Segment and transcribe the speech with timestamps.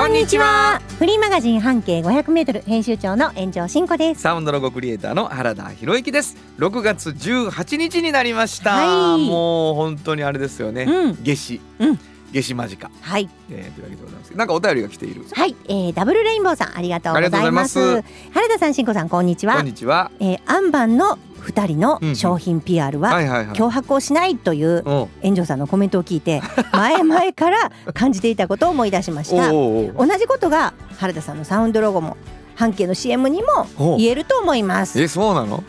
[0.00, 0.80] こんにちは。
[0.98, 4.22] フリーマガジン半径500メートル編集長の炎上真子です。
[4.22, 6.38] サウンドロゴクリエイターの原田博之です。
[6.56, 9.28] 6月18日になりました、はい。
[9.28, 11.18] もう本当にあれですよね、うん。
[11.22, 11.98] 夏至、うん。
[12.32, 13.28] 夏至間近、はい。
[13.50, 15.22] えー、というわけでございますなんかお便りが来ている。
[15.32, 17.78] はい、えー、ダブルレインボーさんありがとうございます。
[17.78, 19.56] ありがとうござい原田さん、真子さん、こんにちは。
[19.56, 20.10] こんにちは。
[20.18, 22.16] えー、アンバンの二人のうんうん。
[22.16, 23.10] 商品 PR は
[23.54, 24.82] 脅迫をしないという
[25.22, 26.40] 炎上さんのコメントを聞いて
[26.72, 29.50] 前々から感じていたことを思い出しました。
[29.50, 32.16] 同じことが原田さんのサウンドロゴも
[32.54, 35.00] 半径の CM にも言えると思います。
[35.00, 35.64] えそうなの？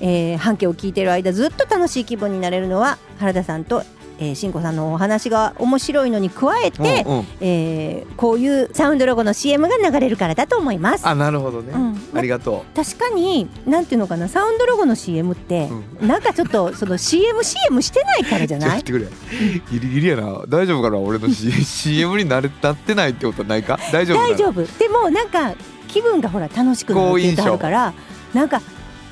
[0.00, 3.82] えー、半径を聞いている間ずっと楽しい気分になれるのは原田さんと、
[4.18, 7.26] えー、しんこさんのお話が面白いのに加えて、うんうん。
[7.40, 11.06] えーこういうサウンドロゴの CM が流れるからだと思います。
[11.06, 12.18] あなるほどね、うん。
[12.18, 15.68] ありがと確かになんていうのかなサウンドロゴの CM って、
[16.00, 18.82] なんかちょっとその CM CM してないからじゃうない？
[18.84, 19.78] ちょっと待ってくれ。
[19.78, 20.42] ギリギリやな。
[20.48, 20.98] 大丈夫かな？
[20.98, 23.78] 俺の CM になれなってないってことはないか？
[23.92, 24.62] 大丈夫大丈夫。
[24.78, 25.54] でもなんか
[25.86, 27.94] 気分がほら楽しくなるって言ってあるから
[28.34, 28.60] なんか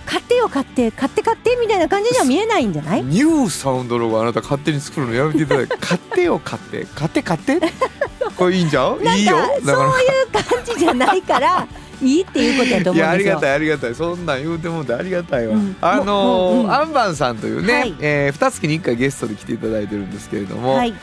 [0.06, 3.02] 買ってよ買って買って買ってみたいな感じには見えないんじゃない？
[3.04, 5.68] ニューサウンドロゴあなた勝手に作るのやめていただい。
[5.68, 6.86] て 買ってよ買って。
[6.94, 7.60] 買って買って。
[8.36, 9.36] これいいんじゃんいいよ。
[9.38, 11.66] なんかそういう感じじゃないから
[12.02, 13.34] いいっていうことやと思うんですよ。
[13.36, 13.94] がたいありがたい。
[13.94, 15.76] そんなん言うてもんでありがたいわ、うん。
[15.80, 17.94] あのもううんーアンバンさんというね、はい。
[18.00, 20.92] えー、二月に一回ゲストで来ていただいてるんですけれども、はい。
[20.92, 20.98] 姉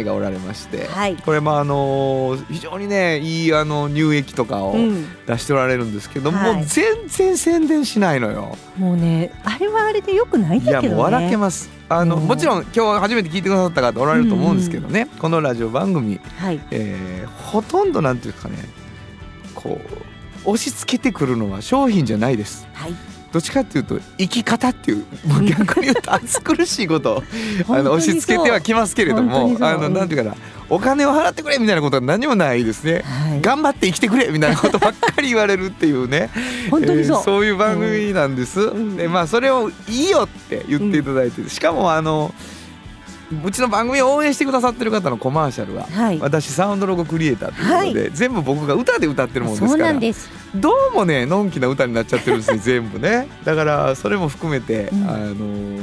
[0.00, 1.16] 妹がおられまして、はい。
[1.16, 5.06] これもあのー非常にねいいあの乳液とかをうん。
[5.26, 6.54] 出しておられるんですけども、はい。
[6.56, 8.56] もう全然宣伝しないのよ。
[8.78, 10.88] もうねあれはあれでよくないんいだけどね。
[10.90, 11.68] やもう笑けます。
[11.90, 12.26] あのうん。
[12.26, 16.60] もちろん今日初めて聞いてくださった方おられると思うんですけどね、このラジオ番組、はい。
[16.70, 18.56] えーほとんどなんていうかね
[19.54, 20.07] こう
[20.50, 22.66] 押し付けてくるのは商品じゃないです。
[22.72, 22.94] はい。
[23.32, 27.22] どっちかっていうと生き方っていうもう逆に言うと 暑苦しいことを
[27.68, 30.36] あの押し付けてはきますけれどもあのなんていうかな
[30.70, 33.02] お金を払ってくれみたいなことは何もないですね。
[33.04, 33.40] はい。
[33.40, 36.30] 頑張って生きてくれみたいなことばっかり言われるっていうね。
[36.70, 37.16] 本当にそう。
[37.16, 38.96] えーそういう番組なんです、ん。
[38.96, 42.34] でまあそれをいいよって言っていただいて、しかもあの
[43.44, 46.18] うちの番組を応援してくださってる方のコマーシャルは、はい。
[46.20, 53.28] 私サウンドロゴクリエイターということで、全部僕が歌で歌ってるもんですそうからなんですどうもねのんきな歌になっちゃってるんですね全部ね。
[53.44, 55.08] だからそれも含めて、うん。
[55.08, 55.80] あの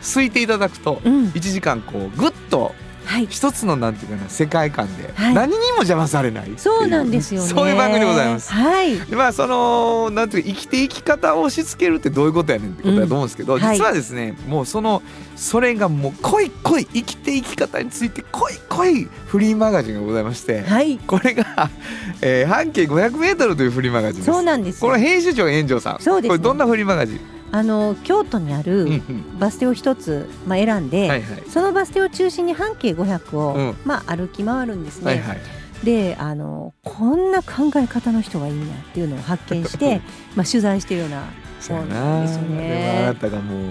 [0.00, 1.24] すいていただくとうん。
[1.26, 2.74] 1時間こうぐっと
[3.08, 3.26] はい。
[3.30, 5.34] 一つのなんていうかな世界観ではい。
[5.34, 7.48] 何にも邪魔されないそうなんですよね。
[7.50, 8.52] そういう番組でございます。
[8.52, 8.98] はい。
[9.00, 13.60] でまあそのなんていうか生きて生き方を押し付けるってどういうことやねんってことだと思うんですけど、うん。
[13.62, 13.76] はい。
[13.78, 15.02] 実はですねもうその
[15.36, 20.98] それがもう濃い濃い生きて生き方について濃い濃いフリーマガジンがございまして、はい。
[20.98, 21.70] これが、
[22.20, 24.32] えー半径 500m というフリーマガジンです。
[24.32, 26.00] そうなんですこの編集長炎上さん。
[26.00, 26.28] そうですね。
[26.28, 27.20] これどんなフリーマガジン、
[27.50, 29.38] あの京都にあうんるうん。
[29.38, 31.42] バス停を一つ、まあ、選んで、はいはい。
[31.48, 33.76] そのバス停を中心に半径500を、うん。
[33.84, 35.06] まあ、歩き回るんですね。
[35.06, 35.38] はいはい。
[35.84, 40.00] であのこんな考え方の人がいいなっていうのを発見して
[40.34, 41.22] まあ取材してるような
[41.60, 43.04] そうやそうななんですよね。
[43.04, 43.62] あなたがもう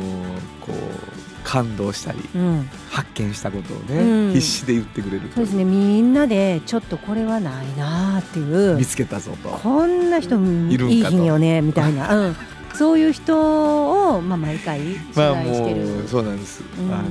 [0.62, 4.34] こう感動したりうん、発見したことをね、うん。
[4.34, 5.64] 必死で言ってくれるそうですね。
[5.64, 8.76] みんなでちょっとこれはないなっていう。
[8.76, 9.50] 見つけたぞと。
[9.50, 12.36] こんな人うんいいい日によねみたいな、うん、
[12.78, 15.86] そういう人を、まあ、毎回取まあ材してる。
[15.86, 16.94] もうそうなんです、うん。
[16.94, 17.10] あの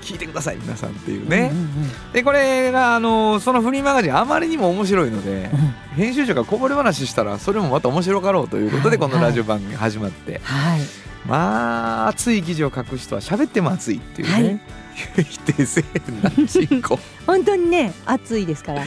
[0.00, 1.68] 聞いてください皆さんっていうね、うんうん
[2.12, 5.60] でこれがあのそのフリーマガジンあまりにも面白いのでうん。
[5.60, 8.98] うん編集長がこぼれ話したらそれもまた面白かろうということではい。
[8.98, 10.80] このラジオ番組が始まって、はい。
[11.26, 14.60] まあ熱い記事を書く人は喋っても熱いっていうね、
[15.28, 15.84] 否定せ
[16.22, 16.98] な人口。
[17.26, 18.84] 本当にね暑いですから。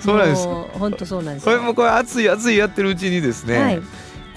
[0.00, 0.46] そうなんです。
[0.46, 3.80] 本当そうなんですこよれもこれ熱い熱いやってるうちにですね、はい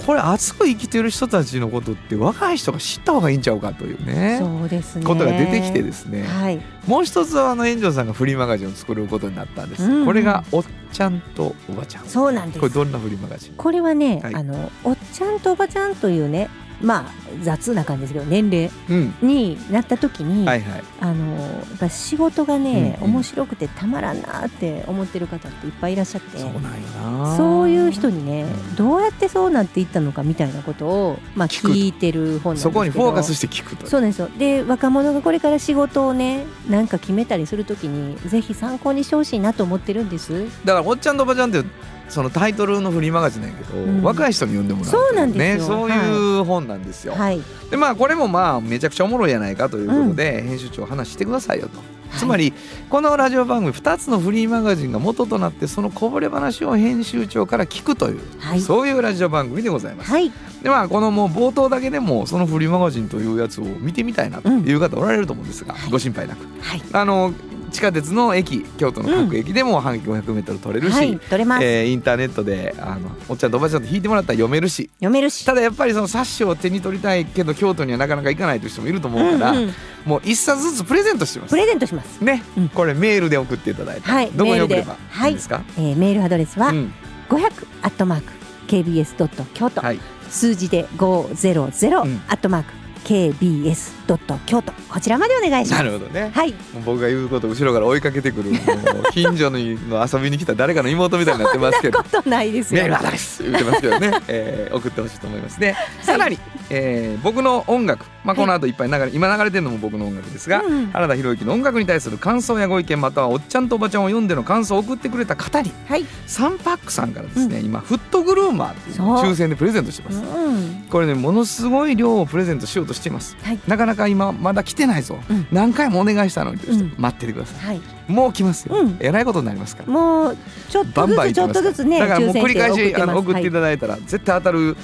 [0.05, 4.37] これ熱く生きてる人たちのことって若い人が知った方がいいんちゃうかというね。
[4.39, 5.05] そうですね。
[5.05, 6.61] ことが出てきてですね、はい。
[6.87, 9.91] もう一つはあの炎上さんがフリーマガジンを作ることになったんです、うん。
[10.01, 12.05] うんこれがおっちゃんとおばちゃん。
[12.05, 12.59] そうなんです。
[12.59, 13.53] これどんなフリーマガジン？
[13.55, 14.35] これはね、はい。
[14.35, 16.49] あのおっちゃんとおばちゃんというね
[16.81, 17.11] まあ
[17.43, 19.13] 雑な感じですけど年齢うん。
[19.21, 20.83] になった時に、はいはい。
[20.99, 23.13] あのやっぱ仕事がね、うんうん。
[23.15, 26.69] 面白くてたまらんなって思ってる方っていっぱいいらっしゃってそうなんよ
[27.03, 27.37] な。
[27.37, 28.75] そういう人にねうん。
[28.75, 34.29] どうやってそうなっていったのかみたいなことを、まあ、聞いてる本なんですけどそこにフォーカスして聞くとそうなんですよ。
[34.37, 40.45] で若者がこれから仕事をねなんか決めたりするときにぜひ参考にしてほしいなと思ってるんです。
[40.65, 41.63] だから「おっちゃんとおばちゃん」って
[42.11, 44.03] そのタイトルのフリーマガジンなんやけど、うん。
[44.03, 47.41] 若い人に読んでもらうそうなんですそういう本なんですよ、はい。
[47.69, 51.79] でまあこれもまあめちゃくちゃおもろいやないかということで、編集長話してくださいよと、
[52.17, 52.53] つまり
[52.89, 58.61] このラジオ番組2つのフリーマガジンが元となってそのこぼれ話を編集長から聞くという、はい。
[58.61, 60.31] そういうラジオ番組でございます、はい。
[60.61, 65.91] でまあこのもう冒頭だけでもそのフリーマガジンというやつを見てみたいなという方おられると思うんですが、はい。
[65.91, 66.45] ご心配なく。
[66.61, 66.81] はい。
[66.91, 67.33] あの
[67.71, 74.89] 地下鉄の駅京都の各駅でも半径 500m 取れるし、はい取れます、えーインターネットであのおっちゃんとおばちゃんと引いてもらったら読めるし。
[74.95, 75.45] 読めるし。
[75.45, 79.73] ただやっぱりその冊子を手に取りたいけど京都にはなかなか行かないという人もいると思うから、うんうん。
[80.05, 81.51] もう一冊ずつプレゼントしてます。
[81.51, 82.23] プレゼントします。
[82.23, 82.69] ね、うん。
[82.69, 85.09] これメールで送っていただいて、はいどこに送ればメールで。
[85.09, 85.29] はい。
[85.31, 86.93] いいですか、えーメールアドレスはうん。
[87.29, 88.33] 500アットマーク
[88.67, 89.99] KBS ドット京都、はい。
[90.29, 92.21] 数字で500、うん。
[92.27, 92.73] アットマーク
[93.05, 96.31] KBS ドット京都こちらまでお願いしまなするほどね。
[96.33, 96.53] はい。
[96.85, 98.51] 僕が言うこと後ろから追いかけてくる
[99.11, 101.99] 近所にの遊びに来た誰かの妹みたいになってますけど。
[101.99, 102.81] ことないですよ。
[102.81, 120.21] メールアドレス言ってますけどね、えー送ってほしいと思いますね、さらに、えー僕の音楽、まあ、この後いっぱい流れ、今流れてるのも僕の音楽ですが、うん原田博之の音楽に対する感想やご意見またはおっちゃんとおばちゃんを読んでの感想を送ってくれた方にはい、3パックさんからですね、今フットグルーマーっていう抽選でプレゼントしてます。
[120.21, 123.59] うん、これねものすごい量をプレゼントしようとしています、はい。
[123.67, 125.47] なかなか今まだ来てないぞ、うん。
[125.51, 126.67] 何回もお願いしたのにと
[126.97, 127.75] 待っててください。
[127.77, 128.97] はい、もう来ますよ、うん。
[128.99, 129.91] えらいことになりますから。
[129.91, 130.37] もう
[130.69, 134.77] ちょっとずつちょっとずつねだからもう繰り返しあの送ってていただいたら絶対当たる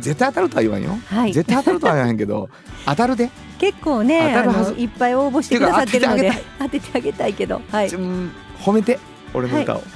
[0.00, 2.48] 絶対当たるとは言わんよ、はい、絶対当たるとは言わへんけど
[2.86, 4.72] 当たるで、結構ねあ当たるはず。
[4.72, 7.34] のいっぱい応募してくださってるので当ててあげたい。
[7.34, 7.60] けど。
[7.70, 7.88] はい。
[7.88, 8.98] 褒めて
[9.32, 9.82] 俺の歌を。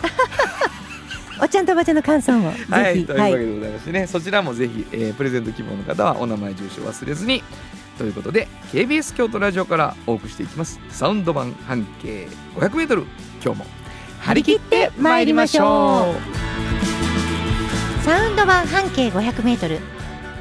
[1.40, 7.44] おっちゃんとおばちゃんの感想をはい、というはいわけでございましてね、そちらもぜひ、えープレゼント希望の方はお名前住所忘れずに
[7.98, 10.80] ということで KBS 京都ラジオからお送りしていきます。
[10.88, 13.04] サウンド版半径 500m
[13.44, 13.66] 今日も
[14.20, 18.04] 張り切ってまいりましょう。
[18.04, 19.80] サウンド版半径 500m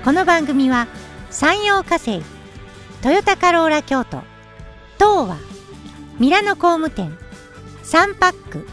[0.05, 0.87] この番組は
[1.29, 2.21] 山陽火星
[3.01, 4.21] トヨタカローラ京都
[4.97, 5.37] 東和
[6.19, 7.17] ミラノ工務店
[7.83, 8.67] サンパック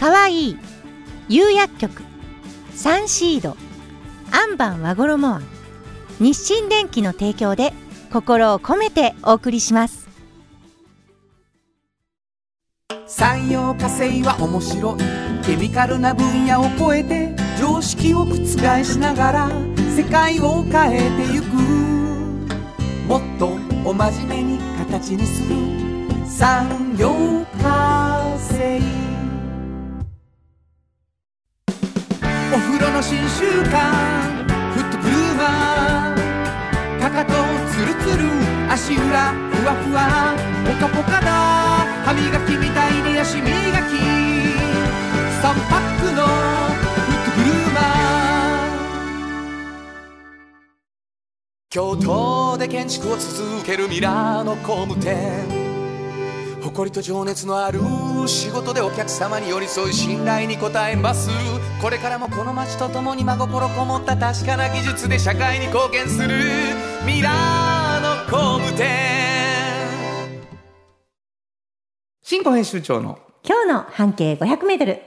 [0.00, 0.58] かわいい
[1.28, 2.02] 釉薬局
[2.74, 3.56] サンシード
[4.32, 5.42] アンバン和衣庵
[6.18, 7.72] 日清電機の提供で
[8.12, 10.06] 心を込めてお送りします。
[13.06, 14.98] 産業化成は面白い。
[15.44, 18.34] ケミカルな分野を超えて常識を覆
[18.84, 19.48] しながら
[19.96, 21.46] 世界を変えてゆく。
[23.06, 25.56] もっとお真面目に形にする。
[26.26, 27.14] 産業
[27.62, 28.80] 化成。
[32.52, 34.44] お風呂の新習慣。
[34.74, 35.75] フットブルーマー
[37.16, 37.32] かと
[37.72, 38.28] ツルツル
[38.70, 40.36] 足裏ふわふわ
[40.66, 41.30] ポカポカだ
[42.04, 43.54] 歯磨きみたいに足磨き。
[45.40, 46.30] 3パックのフ
[47.12, 47.84] ットブルーマー
[51.70, 55.66] 京都で建築を続けるミラーの工務店。
[56.62, 57.80] 誇りと情熱のある
[58.26, 61.30] 仕事でお客様に寄り添い信頼に応えます。
[61.80, 66.95] これからもこの街とともに真心こもった確かな技術で社会に貢献する。
[67.06, 68.86] ミラーの工務店。
[72.20, 73.20] 新庫編集長の。
[73.44, 74.98] 今日の半径 500m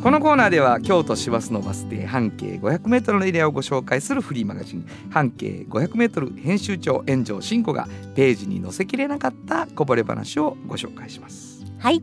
[0.00, 4.86] このコーナーでは京都市バスのバス停半径 500m のエリアをご紹介するフリーマガジン。
[5.10, 11.64] 半径 500m 編集長炎上真子がページに載せきれなかったこぼれ話をご紹介します。
[11.80, 12.00] はい、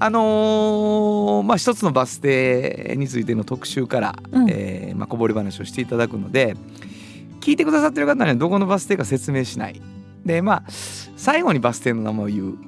[0.00, 4.50] あのーまあ一つのバス停についての特集から、うん。
[4.50, 6.56] えーまあ、こぼれ話をしていただくので
[7.48, 9.80] 聞いてくださってる方にはどこのバス停か説明しない。
[10.22, 10.64] でまあ
[11.16, 12.58] 最後にバス停の名前を言う。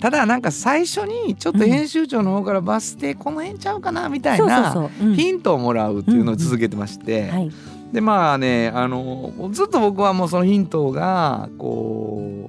[0.00, 7.50] ただなんか最初にちょっと編集長の方からバス停この辺ちゃうかなみたいなヒントをもらうっていうのを続けてまして、はい、
[7.92, 12.48] でまあねあのずっと僕はもうそのヒントがこうんう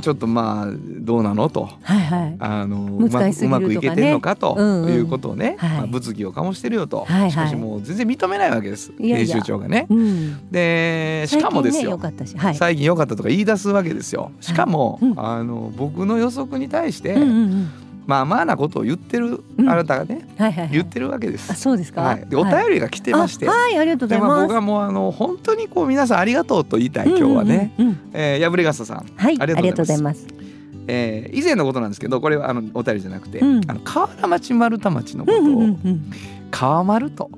[0.00, 1.68] ちょっとまあどうなのと。
[1.82, 2.36] はいはい。
[2.38, 5.70] あのうまうまくいけてんのかということをね、はい。
[5.78, 8.92] まあ、物議を醸してるよと、しかしもう全然認めないわけです。
[8.98, 9.86] 編集長がね。
[9.88, 10.50] うん。
[10.50, 12.36] でしかもですよ、最近ね良かったし。
[12.36, 12.54] はい。
[12.54, 14.30] 最近良かったとか言い出すわけですよ。
[14.40, 15.14] しかも、うん。
[15.16, 17.16] あの僕の予測に対して、
[18.06, 20.72] まあまあなことを言ってるうんあなたがね、はいはい、はい。
[20.72, 21.50] 言ってるわけです。
[21.50, 22.02] あ、そうですか？
[22.02, 24.42] はい、でお便りが来てまして、はい、はいありがとうございます。
[24.42, 30.26] 僕はもうあの本当にこう皆さんありがとうと言いたい今日はね、うんうんうえー、やぶれがささん、はい、ありがとうございます。
[30.86, 36.10] えー、以前のことなんですけどこれはあのお便りじゃなくて、うんあの河原町丸太町のことを、うんうんうんうん。
[36.50, 37.30] 川丸と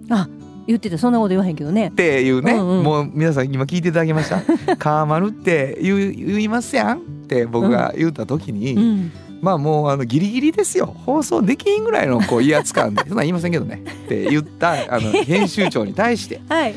[0.66, 1.92] 言ってたそんなこと言わへんけどねっ。
[1.92, 4.42] ていうね、うんうんもう皆さん今聞いていただきました
[4.78, 9.12] 川丸って言う言いますやんって僕が言った時に、うん。
[9.46, 10.86] まあもうあのギリギリですよ。
[10.86, 13.80] 放送できんぐらいのこう威圧感でそんなん言いませんけどね。
[14.04, 16.74] って言ったあの 編集長に対して、はい。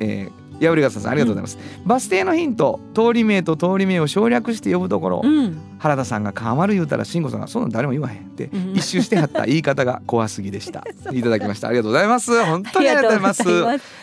[0.00, 5.58] えー、やぶりがささんありがとうございます、バス停のヒント通り名と通り名を省略して呼ぶところ、うん。
[5.78, 8.72] 原田さんが川丸言うたら慎吾さんがそんなん誰も言わへんってうん。
[8.74, 10.84] 一周してはった言い方が怖すぎでした。
[11.12, 11.68] いただきました。
[11.68, 12.44] ありがとうございます。
[12.44, 13.42] 本当にありがとうございます。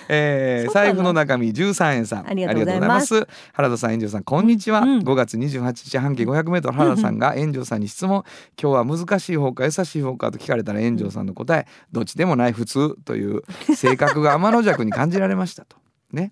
[0.09, 3.27] えー財布の中身13円さんありがとうございます。
[3.53, 4.99] 原田さん炎上さんこんにちは、うん。
[4.99, 8.23] 5月28日半径 500m 原田さんが炎上さんに質問。
[8.61, 11.67] 今日は難しい方か優しい方かと聞かれたら炎上さんの答え。
[11.91, 13.43] どっちでもない普通という
[13.75, 15.77] 性格が天の弱に感じられましたと。
[16.11, 16.31] ね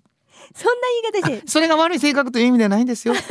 [0.54, 0.80] そんな
[1.12, 1.48] 言い方して。
[1.48, 3.14] それが悪い性格という意味ではないんですよ。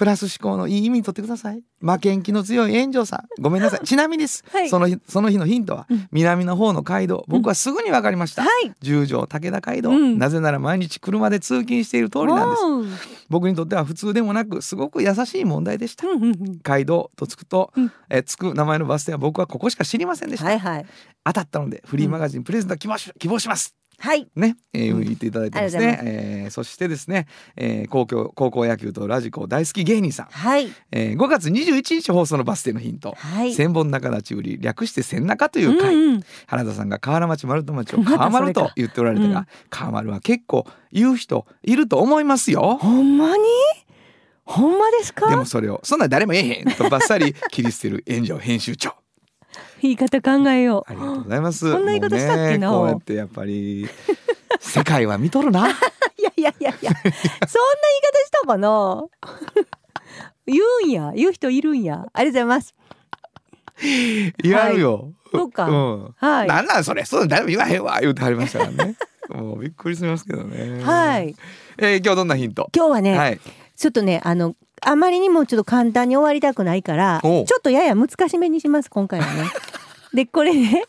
[0.00, 1.62] プラス思考のいい意味にとってください。
[1.82, 3.42] 負けん気の強い炎上さん。
[3.42, 3.80] ごめんなさい。
[3.84, 4.70] ちなみにです、はい。
[4.70, 6.08] その日その日のヒントは、うん。
[6.10, 7.26] 南の方の街道。
[7.28, 8.72] 僕はすぐに分かりました、はい。
[8.80, 10.18] 十条武田街道、うん。
[10.18, 12.50] なぜなら毎日車で通勤している通りなん
[12.88, 13.06] です。
[13.28, 16.06] 僕にとっては普通でもなくすごく優しい問題でした。
[16.06, 16.60] うんうんうん。
[16.62, 17.92] 街道とつくと、うん。
[18.08, 20.86] えつく名前のバス停は僕はここしか知りませんでした、はいはい。
[21.24, 24.26] 当たったのでフリーマガジンプレゼント希望し希望しますはい。
[24.34, 25.98] ね、えー言っていただいてますね。
[26.00, 30.68] うご、えーそしてですね、えー高校高校野球とラジコ大好き芸人さん、はい。
[30.90, 33.54] えー5月21日放送のバス停のヒント、はい。
[33.54, 36.22] 千本中立ち売り略して千中という回、うんうん。
[36.46, 39.46] 原田さんが河原町丸太町を川丸と言っておられたが、うん。
[39.68, 42.78] 川丸は結構言う人いると思いますよ。
[42.80, 43.44] ほんまに？
[44.46, 45.28] ほんまですか？
[45.28, 48.94] でもそれをそんなん誰も言えへんとバッサリ切り捨てる炎上編集長
[49.82, 50.90] 言い方考えよう。
[50.90, 51.70] ありがとうございます。
[51.70, 52.70] そんな言い方したっけな？
[52.70, 53.88] ねこうやってやっぱり
[54.60, 55.68] 世界は見とるな。
[55.68, 55.72] い
[56.22, 56.80] やいやいやいや。
[56.80, 57.10] そんな言い方
[58.26, 59.04] したかな？
[60.46, 61.12] 言うんや。
[61.14, 62.06] 言う人いるんや。
[62.12, 62.74] ありがとうございます。
[64.44, 65.64] やるよ、そうか。
[65.66, 66.14] うん。
[66.16, 66.48] はい。
[66.48, 67.04] なんなんそれ。
[67.04, 67.98] そん誰も言わへんわ。
[68.00, 68.96] 言うてはりましたからね。
[69.30, 70.82] もうびっくりしますけどね。
[70.82, 71.34] はい。
[71.78, 72.68] えー今日どんなヒント？
[72.76, 73.40] 今日はね、はい。
[73.76, 79.44] ちょっとねあのあまりにもちょっと簡単に終わりたくないからちょっとやや難しめにします今回はね。
[80.14, 80.84] でこれね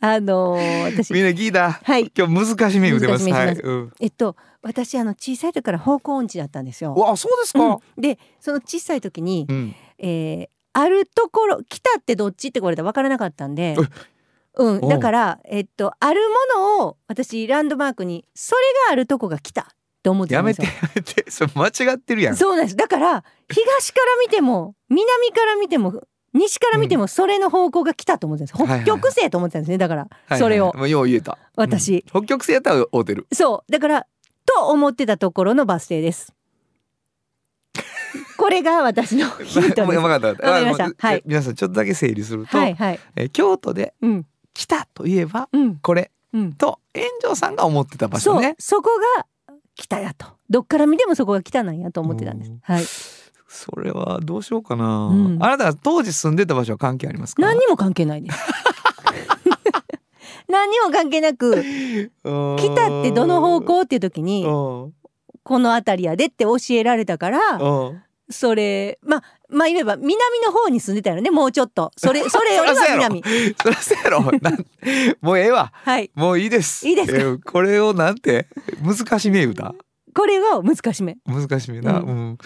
[0.00, 1.72] あのーみん私な聞いた？
[1.72, 2.12] はい。
[2.16, 3.28] 今日難しめ言うてます。
[3.30, 6.94] はい、うん、えっと私あの小さい時から方向音痴だったんですよ。
[6.94, 8.00] わそうですか、うん。
[8.00, 9.74] でその小さい時に、うん。
[9.98, 13.76] えーあるところ来たってどっちってこれで分からなかったんで、
[14.54, 16.20] うん、だからえっとある
[16.56, 19.68] ものを私ランドマークにそれがあるとこが来た
[20.04, 20.52] って思ってたやめ。
[20.52, 21.24] てやめて。
[21.32, 22.36] それ間違ってるやん。
[22.36, 22.76] そうなんです。
[22.76, 26.02] だから東から見ても南から見ても
[26.34, 29.78] 西から見てもそれの方向が来たと思ってたんです、北極星と思ってたんですね。
[29.78, 30.74] だから、はいはいそれを。
[30.76, 31.38] もうよう言えた。
[31.56, 32.22] 私、うん。
[32.22, 33.26] 北極星やったら会うてる。
[33.32, 33.72] そう。
[33.72, 34.06] だから
[34.44, 36.34] と思ってたところのバス停です。
[38.36, 40.00] これが私の ヒントです。
[40.00, 40.90] 分かったわかりました。
[40.98, 41.22] はい。
[41.24, 43.00] 皆さんちょっとだけ整理すると、はいはい。
[43.16, 44.26] えー京都でうん。
[44.52, 45.76] 来たといえばうん。
[45.76, 46.52] これうん。
[46.52, 48.56] と炎上さんが思ってた場所ね。
[48.58, 49.26] そこが
[49.74, 50.26] 北やと。
[50.50, 52.50] どっから見てもそこが北なんやと思ってたんです。
[52.50, 52.58] うん。
[52.62, 52.84] はい。
[53.48, 55.38] それはどうしようかな、うん。
[55.40, 57.42] あなたが当時住んでた場所は関係ありますか？
[57.42, 58.38] 何にも関係ないです。
[60.48, 62.10] 何にも関係なく来
[62.58, 64.48] 北ってどの方向っていう時にう
[64.88, 64.94] ん。
[65.42, 68.02] この辺りやでって教えられたからうん
[68.34, 71.90] それまあまあ言えば南の方に住んでたよねもうちょっと。
[71.96, 73.22] それ それよりは南
[73.62, 74.20] そりゃそうやろ。
[74.40, 74.66] なん
[75.20, 75.72] もうええわ。
[75.74, 76.10] はい。
[76.14, 76.86] もういいです。
[76.88, 77.18] いいですか？
[77.18, 78.48] えーこれをなんて
[78.82, 79.74] 難しめ歌
[80.16, 81.16] これが難しめ。
[81.26, 82.38] 難しめな、ううん。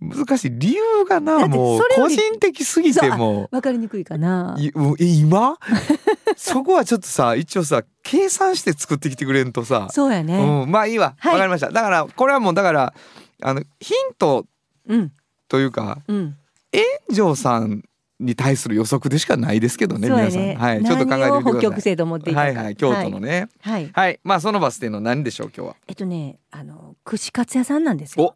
[0.00, 4.54] 難しい理由がなもう個人的すぎてもわかりにくいかな。
[4.58, 5.56] うい今？
[6.36, 10.38] そこはちょっとさ一応さ計算して作ってきてくれんとさ、そうやね。
[10.38, 11.06] うん、まあいいわ。
[11.06, 11.38] わ、はい。
[11.38, 11.70] かりました。
[11.70, 12.94] だからこれはもうだから
[13.42, 14.44] あのヒント
[14.88, 15.12] うん
[15.54, 16.36] というかうん。
[16.72, 17.84] 炎上さん
[18.18, 21.52] に対する予測でしかないですけどねそうや皆さん、ねはい、ちょっと考えてみてください。
[21.52, 22.76] 北極星と思っていはいはい。
[22.76, 23.48] 京都のね。
[23.60, 23.90] はい。
[23.92, 25.76] はい、まあそのバス停の何でしょう今日は？
[25.86, 28.34] えっとねあの串カツ屋さんなんですよ。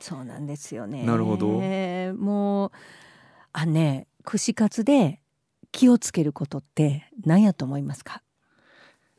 [0.00, 1.04] そうなんですよね。
[1.04, 1.46] なるほど。
[1.48, 2.70] もう
[3.52, 5.20] あね串カツで
[5.70, 8.20] 気をつけることって何やと思いますか？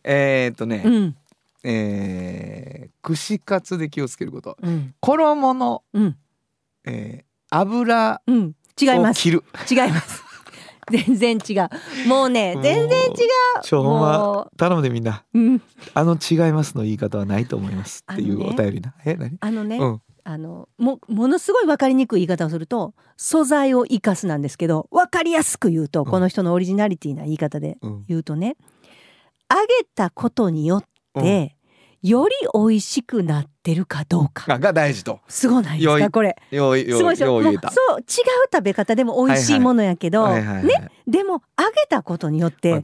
[0.04, 1.16] えー、っとね、うん。
[1.64, 4.58] えー串カツで気をつけること。
[4.62, 4.94] うん。
[5.00, 6.18] 衣の、うん
[6.86, 8.56] えー油うん。
[8.82, 9.20] 違います。
[9.20, 9.44] を切る。
[9.70, 10.24] 違います。
[10.92, 12.08] 全然違う。
[12.08, 13.62] もうね全然違う。
[13.62, 15.24] ちょほんまも頼むでみんな。
[15.34, 15.62] う、うん、
[15.94, 18.04] あの違いますの言い方はないと思います。
[18.12, 19.38] っていうお便りな、え何？
[19.40, 20.02] あのね、うん。
[20.26, 28.56] あのもものすごい分かりにくい言い方をすると素材を生かすなんですけど分かりやすく言うと、んこの人のオリジナリティな言い方でうん言うとね
[29.52, 31.58] 揚げたことによって、
[32.04, 34.54] より美味しくなってるかどうか。
[34.54, 35.22] あが大事と。
[35.30, 36.12] すごないですか？
[36.12, 36.36] これ。
[36.52, 37.60] すごいそう違う
[38.54, 40.92] 食べ方でも美味しいものやけど、ね？
[41.08, 42.84] でも揚げたことによってより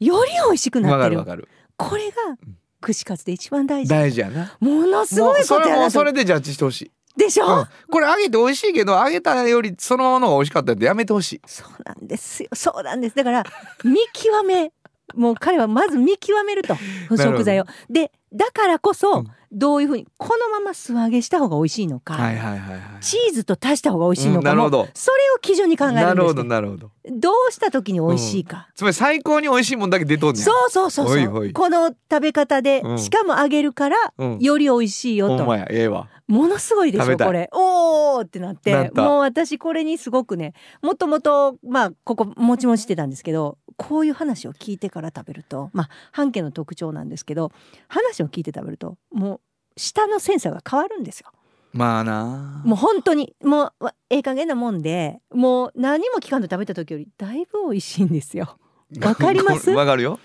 [0.00, 1.48] 美味しくなわってる。
[1.76, 3.90] これがうん串カツで一番大事。
[3.90, 4.56] 大事やな。
[4.58, 5.68] ものすごいこと。
[5.68, 11.40] やなそれでジャッジしてほしい、でしょ、うん、これ揚げて美味しいけど揚げたよりそのままの方が美味しかったってやめてほしい。
[11.46, 12.48] そうなんですよ。
[12.52, 13.14] そうなんです。
[13.14, 13.44] だから
[13.84, 14.72] 見極め
[15.14, 16.76] もう彼はまず見極めると。
[17.16, 17.66] 食材を。
[17.90, 19.30] でだからこそ、うん。
[19.54, 24.88] どういうふうにこのまま素揚げした方が美味しいのか、はいはいはいはいチーズと足した方が美味しいのうんかも、なるほど。
[24.94, 26.90] それを基準に考えるんです、ね、なるほどなるほど。
[27.10, 31.52] どうした時に美味しいか、つまり最高に美味しいもんだけ出とんねんそうそうそうそう。
[31.52, 34.38] この食べ方で、うんしかも揚げるから、うん。
[34.38, 35.54] より美味しいよと。
[35.68, 36.08] ええわ。
[36.28, 37.50] ものすごいでしょこれ。
[37.52, 38.90] おーってなって。
[38.94, 47.52] もう私これにすごくねもともとまあここもちもちしてたんですけどこういう話を聞いてから食べるとまあ半家の特徴なんですけど
[47.88, 49.40] 話を聞いて食べるともう
[49.76, 51.30] 舌のセンサーが変わるんですよ。
[51.72, 58.58] まあなもう本当にもうわええ加減なもんでもう何も聞かんと食べた時よりだいぶ美味しいんですよ。
[59.00, 59.70] わかります？
[59.70, 60.20] わかるよ。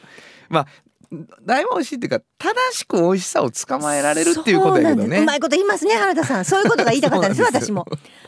[0.50, 0.68] まあ
[1.46, 4.96] だいぶ美味しいっていうか正しく美味しさを捕まえられるっていうことやけどね。
[4.96, 5.22] そうなんです。
[5.22, 6.46] うまいこと言いますね原田さん。
[6.46, 7.42] そういうことが言いたかったんです。
[7.42, 7.86] 私も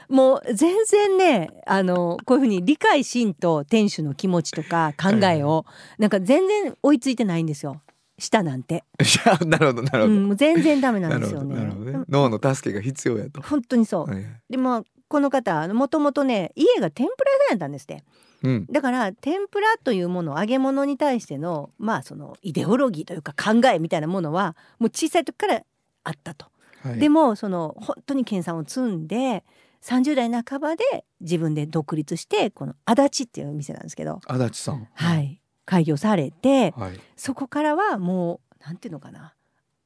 [0.07, 5.65] もう全然ねあのこういうふうに理解しんと店主の気持ちとか考えを
[5.97, 7.81] なんか全然追いついてないんですよ。
[8.19, 8.83] 舌なんて、
[9.47, 11.55] なるほどなるほど、うん、もう全然ダメななんるですよね。
[11.55, 14.25] ねうん脳の助けが必要やと、本当にそう、はいはい。
[14.49, 18.03] でもこの方もともとね家が天ぷら屋さんやったんですって。
[18.43, 18.65] うん。
[18.69, 25.63] だから天ぷらというもの揚げ物に対してのまあそのイデオロギーというか考えみたいなものはもう小さい時から
[26.03, 26.45] あったと。
[26.83, 26.99] はい。
[26.99, 29.43] でもその本当に研鑽を積んで
[29.81, 34.87] 30代半ばで自分で独立してこの足立っていう店なんですけど、足立さん。
[34.93, 36.99] はい、開業されてはい。
[37.17, 39.33] そこからはもうなんていうのかな。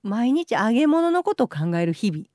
[0.03, 2.25] 毎日揚げ物のことを考える日々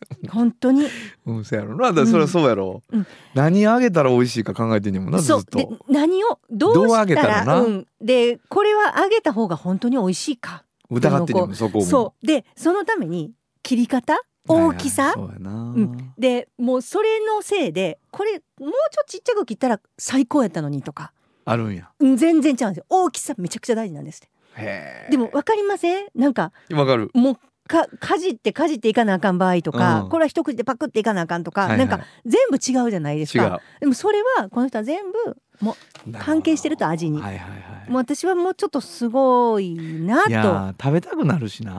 [0.30, 0.86] 本当に。
[1.26, 1.92] うんそうやろな。
[1.92, 3.06] だそりゃそうやろ、うん。
[3.34, 5.78] 何あげたら美味しいか考えてんねんもんなずっと。
[5.88, 7.54] 何をどうしたげたらな。
[7.54, 10.64] らうん、でこれは揚げた方が本当に美味しいか。
[10.90, 11.84] 疑ってんねんもんそこも。
[11.84, 12.26] そう。
[12.26, 14.20] でそのために切り方？
[14.50, 15.36] 大きさ、はいはい。
[15.38, 16.14] そうん。
[16.18, 21.12] でもうそれのせいでこれもうちょっとちっちゃく切ったら最高やったのにとか。
[21.44, 21.90] あるんや。
[22.00, 22.86] うん全然違うんですよ。
[22.88, 24.28] 大きさめちゃくちゃ大事なんですって。
[24.56, 25.10] へえ。
[25.10, 26.06] でも分かりません？
[26.14, 27.10] なんかわかる。
[27.12, 27.38] もう
[27.68, 30.08] かかじってかじっていかなあかん場合とか、うん。
[30.08, 31.78] これは一口でパクっていかなあかんとか、はいはい。
[31.78, 33.80] なんか全部違うじゃないです違かう。
[33.80, 35.76] でもそれはこの人は全部も
[36.18, 37.20] 関係してると味に。
[37.20, 37.58] はいはいはい。
[37.88, 41.72] うもう私はもうちょっとすごいないと食べたくなるしな、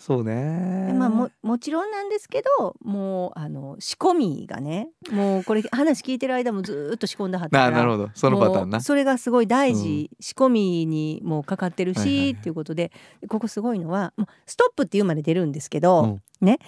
[0.00, 0.86] そうね。
[0.88, 8.10] でまあももちろんなんですけどもうあの仕込みがねもうこれ話聞いてる間もずーっと仕込んだはったからななるほど。
[8.14, 8.80] そのパターンな。
[8.80, 12.18] それがすごい大事、仕込みにもうかかってるし、はいはい。
[12.18, 12.92] はいっていうことで
[13.28, 16.22] ここすごいのはもうストップっていうまで出るんですけど、うん。
[16.40, 16.58] ね。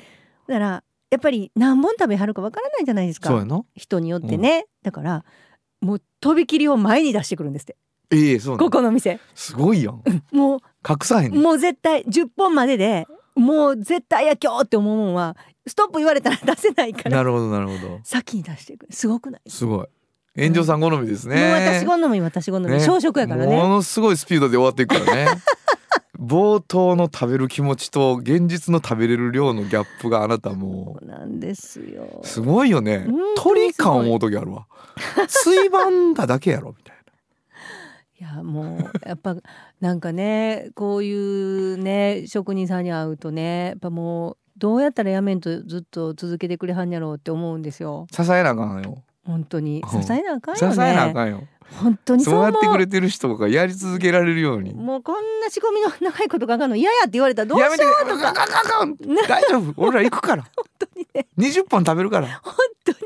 [0.47, 3.31] だからやっぱり何本食べはるかわからないじゃないですか。
[3.75, 5.25] 人によってね、だから
[5.81, 7.77] もうとびきりを前に出してくるんですって。
[8.11, 9.19] ええそうなこのこの店。
[9.35, 10.03] すごいやん。
[10.31, 11.35] もう隠さへん。
[11.35, 18.01] もう絶対10本まででもう絶対や今日って思うもんはストップ言われたら出せないからなるほどなるほど。
[18.05, 19.51] 先に出していくすごくない？
[19.51, 19.87] すごい。
[20.43, 22.81] 炎上さん好みですね、もう私好み私好み、ね。
[22.81, 25.29] 小食やからもねのすごいスピードで終わっていくからね。
[26.21, 32.21] 冒頭の食べる気持ちと現実の食べれる量のギャップがあなたもそうなんですよ。
[32.23, 33.07] うすごいよね。
[33.37, 34.67] 鳥感思う時あるわ。
[35.29, 36.96] ついばんだだけやろみたい
[38.19, 39.37] いやもうやっぱ
[39.81, 48.07] なんかねこういうね職人さんに会うとねやっぱもうどうやったらやめんとずっと続けてくれはんやろうって思うんですよ。
[48.17, 49.03] な支えなあかんよ。
[49.27, 49.83] 本当に。
[49.93, 50.03] うん。
[50.03, 51.43] 支えなあかんよ支えなあねかんよ。
[51.81, 54.73] 本当にそうやってくれてる人がやり続けられるように。
[54.73, 58.47] もうこんな仕込みの長いことかかんの嫌やって言われたらどうしようやめてあか
[59.29, 59.75] 大丈夫。
[59.77, 60.45] 俺ら行くから。
[60.57, 61.07] 本当に。
[61.13, 62.41] ね20本食べるから。
[62.43, 62.99] 本当に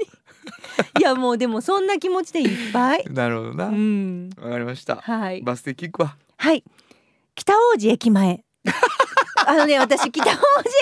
[0.98, 3.04] いやもうでもそんな気持ちでいっぱい。
[3.10, 3.64] なるほどな。
[3.64, 4.30] わ、うん。
[4.34, 4.96] かりました。
[4.96, 5.42] はい。
[5.42, 6.52] バス停聞くわは？
[6.52, 6.64] い。
[7.34, 8.44] 北王子駅前。
[9.46, 10.38] あのね私北王子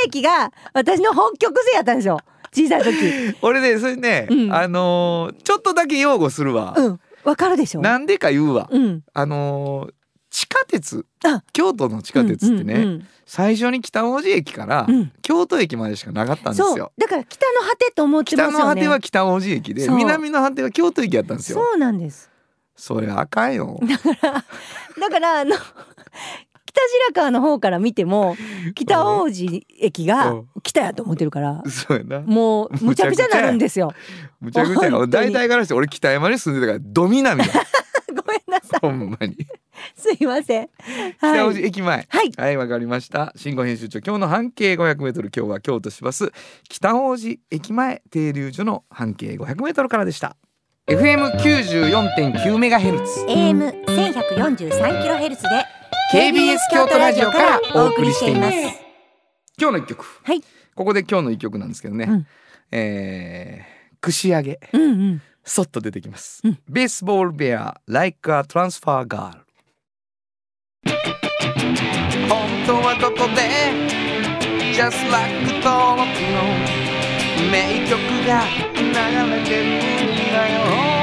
[0.07, 2.19] 駅が私の北極星やったんですよ。
[2.53, 3.37] 小さい時。
[3.43, 4.53] 俺ねそれね、うん。
[4.55, 7.01] あのーちょっとだけ擁護するわ、うん。
[7.25, 7.81] わかるでしょ。
[7.81, 9.03] なんでか言うわ、うん。
[9.13, 9.93] あのー
[10.31, 15.13] 地下鉄あ京都の地下鉄ってね、うんうん最初に北大路駅からうん。
[15.21, 16.93] 京都駅までしかなかったんですよ。
[16.97, 18.55] だから北の果てと思ってますよね。
[18.57, 21.59] 北の果ては北大路駅で南の果ては京都駅やったんですよ。
[21.59, 22.31] そうなんです。
[22.75, 23.79] それあかんよ。
[24.99, 28.35] だからあの北白川の方から見ても
[28.75, 30.49] 北大路駅うがん。
[30.63, 32.21] 北やと思ってるからそうやな。
[32.21, 33.93] もうむちゃくちゃなるんですよ。
[34.41, 37.53] むちゃくちゃ大体からして俺北山に住んでたからドミナミだ
[38.09, 38.81] ごめんなさい。
[38.81, 39.37] ほんまに
[39.97, 40.71] すいません。
[41.19, 42.07] 北大路はい駅前。
[42.09, 42.33] はい。
[42.37, 43.33] はいわかりました。
[43.37, 46.33] 新語編集長今日の半径 500m 今日は京都市バス
[46.69, 50.37] 北大路駅前停留所の半径 500m からでした。
[50.87, 53.25] FM94.9 メガヘルツ。
[53.29, 55.49] AM 1143キロヘルツで
[56.13, 58.57] KBS 京都ラジオからお送りしています。
[59.61, 60.05] 今日の一曲。
[60.23, 60.41] はい。
[60.75, 62.27] ここで今日の一曲なんですけどね、うん。
[62.71, 64.61] えー串揚げ。
[64.73, 65.23] うんうん。
[65.45, 66.59] そっと出てきます、うん。
[66.69, 69.39] ベースボールベア like a transfer girl
[72.29, 73.41] 本当はここで
[74.73, 76.39] ？Just like 登録の
[77.51, 78.45] 名曲が
[78.77, 78.83] 流
[79.31, 80.37] れてるんだ
[80.93, 80.98] よ。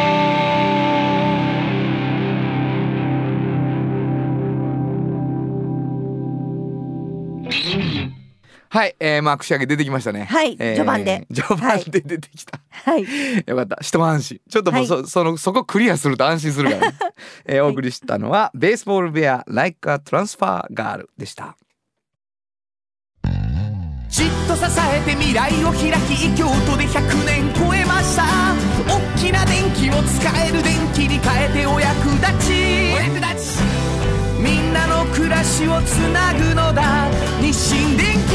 [8.76, 10.26] はい、えー、まあ串揚げ出てきましたね。
[10.26, 11.26] はいえー序盤で。
[11.34, 13.06] 序盤で出てきた、はい。
[13.48, 13.78] よかった。
[13.80, 16.98] 一安心ちょっともうそ,、そのそこクリアすると安心するから、ね。
[17.48, 21.56] えーお送りしたのは、ベースボールベア Like a Transfer Girl でした。
[24.10, 28.26] じっと支えて未来を開き京都で100年超えました。
[28.88, 32.94] 大きな電気を使える電気に変えてお役立ち。
[32.94, 33.96] お役立ち。
[34.38, 37.10] みんなの暮らしをつなぐのだ。
[37.42, 38.35] 日清電気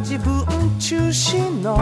[0.00, 0.44] 自分
[0.78, 1.76] 中心の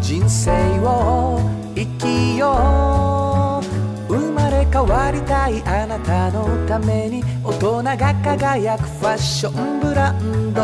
[0.00, 1.40] 人生を
[1.74, 3.60] 生きよ
[4.08, 10.62] う生まれ変わりたいあなたのために大人が輝くファッションブランド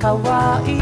[0.00, 0.78] かわいい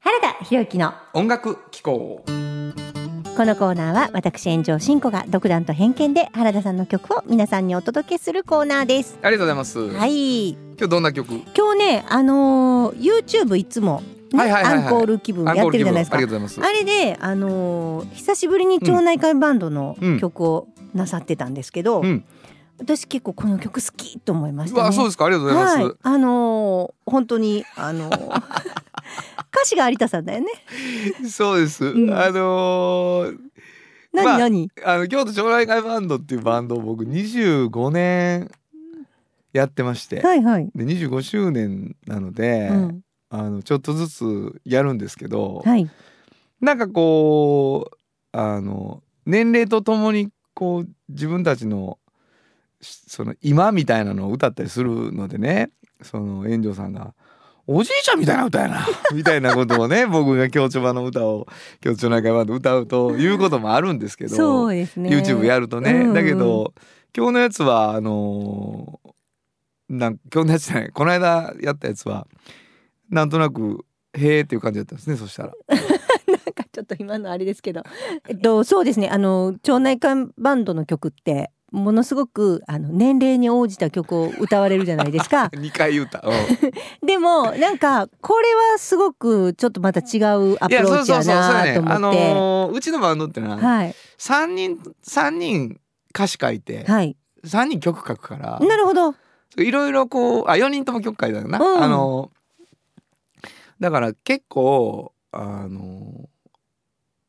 [0.00, 2.24] 原田博之の音楽機構。
[3.36, 9.18] このコーナーは私炎上真子が独断と偏見で原田さんの曲を皆さんにお届けするコーナーです。
[9.22, 10.50] ありがとうございます、はい。
[10.50, 11.42] 今日どんな曲？
[11.56, 16.16] 今日ねあのー YouTube いつも、ねアンコール気分やってるじゃないですか。
[16.16, 16.68] ありがとうございます。
[16.68, 22.24] あれであのー久しぶりに町内会バンドのうん曲をなさってたんですけど、うん。
[22.78, 24.94] 私結構この曲好きと思いましたね。
[24.94, 25.26] そうですか。
[25.26, 28.42] ありがとうございます、はい、あのー本当にあのー
[29.54, 30.46] 歌詞が有田さんだよね。
[31.30, 33.38] そうです、んあのー
[34.12, 34.70] 何、まあ何？
[34.84, 38.50] あの京都町内会バンドっていうバンドを僕25年
[39.52, 40.70] やってまして、はいはい。
[40.74, 45.90] で25周年なので、うん、あのちょっとずつやるんですけど、はい。
[46.60, 47.96] なんかこう
[48.32, 51.98] あの年齢とともにこう自分たちの
[52.80, 55.70] しその今みたいなのを歌ったりするのでね
[56.02, 57.14] その炎上さんが
[57.66, 61.46] 「おじいちゃんみたいな歌やな」 みたいなことをね僕が京町場の歌を
[61.80, 65.10] 京都町内会バンド歌うということもあるんですけどそうですね。
[65.10, 66.74] YouTube やるとね、うんうんだけど
[67.16, 69.10] 今日のやつはあのー
[69.88, 72.26] なん今日のやつじゃないこの間やったやつは
[73.10, 75.52] なんとなく「へーっていう感じだったんですねそしたら。
[75.68, 75.76] な
[76.50, 77.82] んかちょっと今のあれですけど、
[78.28, 79.08] えっとそうですね。
[79.08, 85.50] あの町内会バンドの曲ってものすごくあの年齢に応じた曲を歌われるじゃないですか。
[85.54, 86.08] 2回言う。
[87.04, 92.34] でもなんかこれはすごくちょっとまた違うアプローチやなと思あって。
[92.34, 93.94] のーうちのバンドってのははい。
[94.18, 95.80] 3人三人
[96.14, 97.16] 歌詞書いてはい。
[97.44, 98.60] 3人曲書くから。
[98.60, 99.14] なるほど。
[99.56, 101.82] いろいろこうあ4人とも曲書いたよな、うん。
[101.82, 102.30] あの
[103.80, 106.28] だから結構あの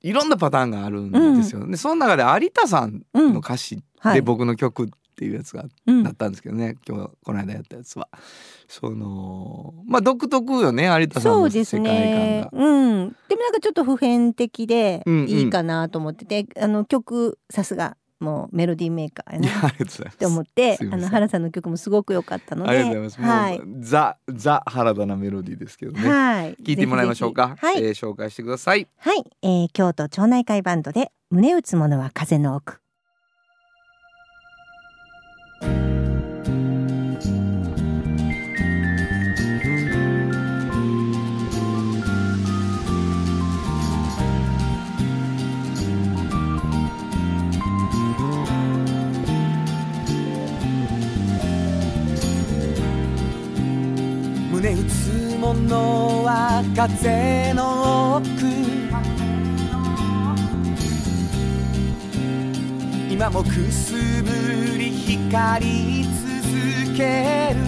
[0.02, 4.16] いろんなパターンがあるんですよ、でその中で有田さんの歌詞はい。
[4.16, 8.10] で僕の曲っていうやつがうんだったんですけどね、今日この間やったやつは
[8.68, 12.18] そのまあ独特よね有田さんのそうです世界観が。。
[12.18, 13.16] ねうん。
[13.30, 23.32] でもなんかちょっと普遍的でうんうんいいかなと思ってて、あの曲さすがもうメロディーメーカーやなありがとうございますって思ってあの原さんの曲もすごく良かったので、ありがとうございます。
[23.32, 26.10] はいザザ原田なメロディーですけどね。
[26.10, 26.56] はい。
[26.56, 27.56] 聞いてもらいましょうか。
[27.58, 28.88] はい、えー紹介してください。
[28.98, 32.80] はい、えー京都町内会バンドで胸打つものは風の奥。
[55.46, 58.26] ものは風の奥。
[63.12, 67.60] 今もくすぶり光り続ける。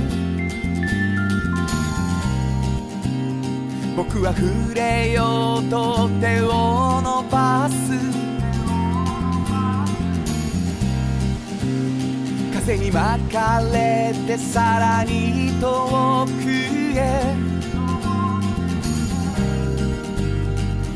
[3.95, 7.75] 僕は触れようと手を伸ばす。
[12.53, 16.49] 風に巻かれてさらに遠く
[16.97, 17.35] へ。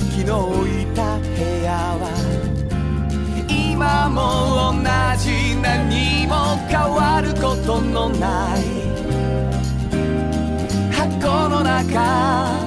[0.09, 0.25] 昨日
[0.81, 1.25] いた部
[1.63, 2.60] 屋は
[3.81, 4.83] 今も同
[5.17, 8.61] じ何も変わることのない
[10.91, 12.61] 箱の中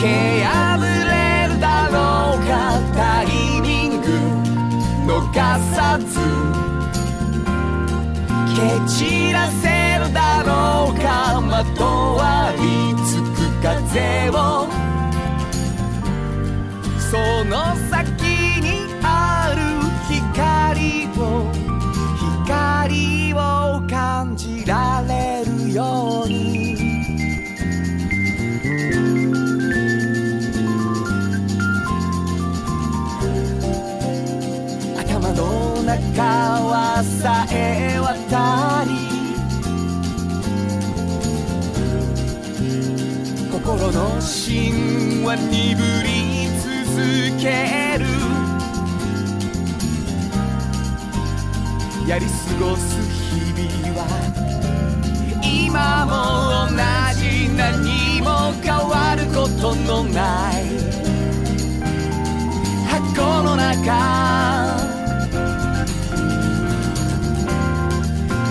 [0.00, 3.26] け破れるだろうかタイ
[3.62, 4.06] ミング
[5.10, 5.18] 逃
[5.74, 6.20] さず
[8.54, 11.82] 蹴散らせるだろうかまと
[12.14, 14.68] わりつく風を
[17.10, 18.22] その先
[18.60, 19.60] にある
[20.12, 21.50] 光を
[22.44, 23.36] 光を
[23.88, 26.76] 感じられるように。
[34.98, 38.90] 頭の中はさえ渡り
[43.50, 46.07] 心の芯は鈍り
[46.98, 47.06] 続
[47.40, 47.46] け
[47.98, 48.06] る。
[52.08, 54.02] やり過ごす日々は
[55.44, 56.12] 今も
[56.66, 56.74] 同
[57.20, 57.22] じ
[57.56, 58.26] 何も
[58.60, 60.66] 変わることのない。
[62.88, 64.76] 箱の中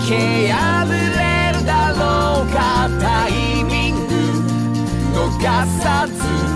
[0.08, 3.30] け破れるだろうかタイ
[3.64, 4.14] ミング。
[5.14, 6.47] 逃さず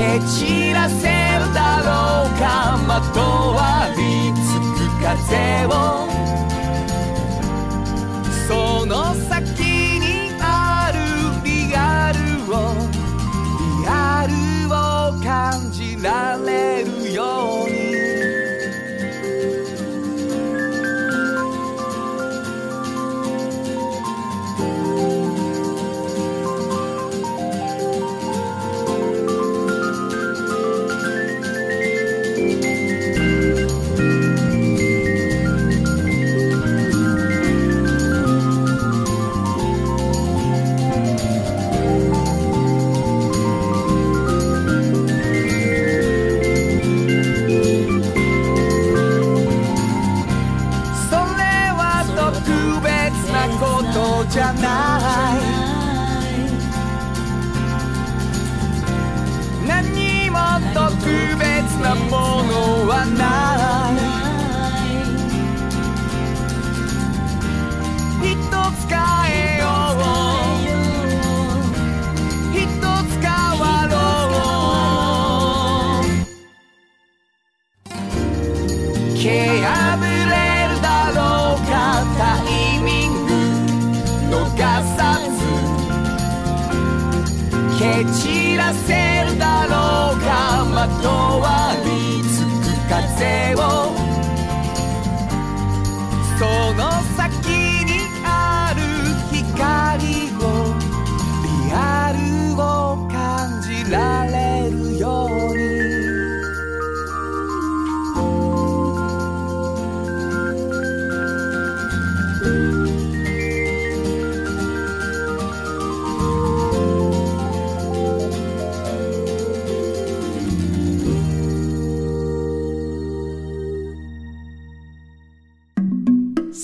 [0.00, 2.78] 蹴散らせるだろうか。
[2.88, 3.60] まとわ
[3.98, 4.48] りつ
[4.80, 5.68] く風を。
[8.48, 9.60] その先
[10.00, 10.06] に
[10.40, 10.98] ある
[11.44, 12.18] リアル
[12.50, 12.56] を。
[13.82, 14.32] リアル
[14.72, 14.74] を
[15.22, 16.49] 感じられ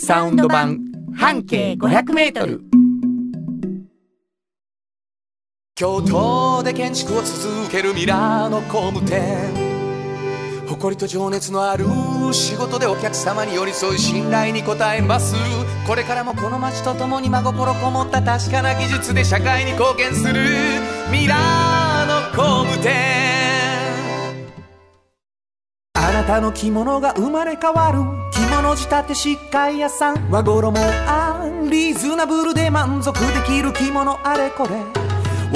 [0.07, 0.85] サウンド版
[1.16, 2.61] 半径500メートル。
[5.75, 9.53] 京都で建築を続けるミラーの工務店。
[10.69, 11.87] 誇りと情熱のある
[12.33, 15.35] 仕事でお客様に寄り添い信頼に応えます。
[15.88, 20.35] これからもこの街とともに真心こもった確かな技術で社会に貢献する。
[21.11, 22.95] ミラーの工務店。
[25.95, 28.26] あなたの着物が生まれ変わる。
[28.37, 30.31] 着物仕立て疾患屋さん。
[30.31, 34.77] 和衣あリーズナブルで満足できる着物あれこれ。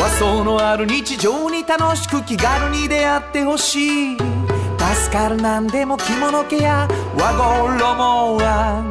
[0.03, 4.17] 和装のある日常に楽しく気軽に出会ってほしい。
[4.17, 6.89] 助かるなんでも着物ケア
[7.19, 7.33] 和
[7.69, 8.83] 衣あ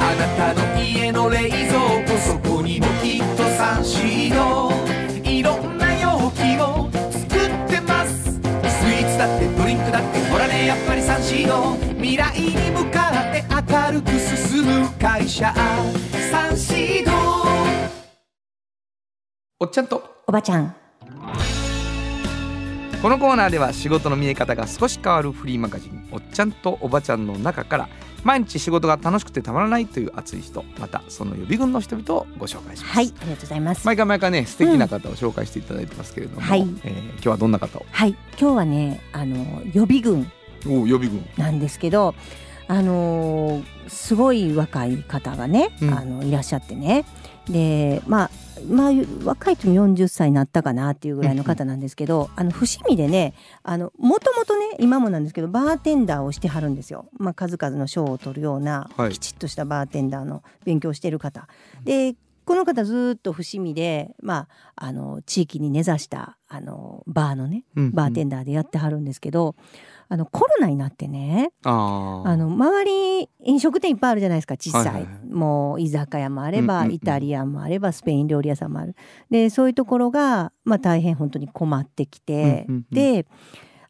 [0.00, 4.67] なたの家の冷蔵庫そこにもきっとサンシード
[10.78, 15.52] やっぱりサンシード未来に向かって明るく進む会社。
[16.30, 17.12] サンシード
[19.58, 20.22] おっちゃんと。
[20.28, 20.74] おばちゃん。
[23.02, 27.88] このコーナーでは仕事の見え方が少し変わるフリーマガジン「おっちゃんとおばちゃん」の中から
[28.24, 32.94] 毎日仕事が楽しくてたまらないという熱い人またその予備軍の人々をご紹介します。
[32.94, 33.86] はいありがとうございます。
[33.86, 36.66] 毎回毎回ね素敵な方を紹介していただいてますけれども、はい。
[36.84, 37.86] えー今日はどんな方を？
[37.90, 40.30] はい今日はねあの予備軍
[41.36, 42.14] なんですけど
[42.66, 45.94] あのーすごい若い方がね、うん。
[45.94, 47.04] あのいらっしゃってね。
[47.48, 48.30] でまあ
[48.68, 48.90] まあ
[49.24, 53.32] 若い人も40歳になったかなっていうぐらいの方なんですけど、あの伏見でね
[53.64, 53.88] も
[54.20, 59.12] ともとね今もなんですけどバーテンダーをしてはるんですよ、まあ、数々の賞を取るような、はい。
[59.12, 61.48] きちっとしたバーテンダーの勉強をしてる方。
[61.84, 69.54] でこの方ずーっと伏見で、まあ、あの地域に根ざしたあのバーのねバーテンダーでやってはるんですけど、
[70.10, 72.84] あのコロナになってねあの周
[73.20, 75.26] り飲食店いっぱいあるじゃないですか小さい,、はいはいはい。
[75.26, 76.94] もう居酒屋もあれば、うんうんうん。
[76.94, 78.96] イタリアンもあればスペイン料理屋さんもある。
[79.30, 82.86] でそういうところが、まあ、大変本当に困ってきて、うんうんうん。
[82.90, 83.26] で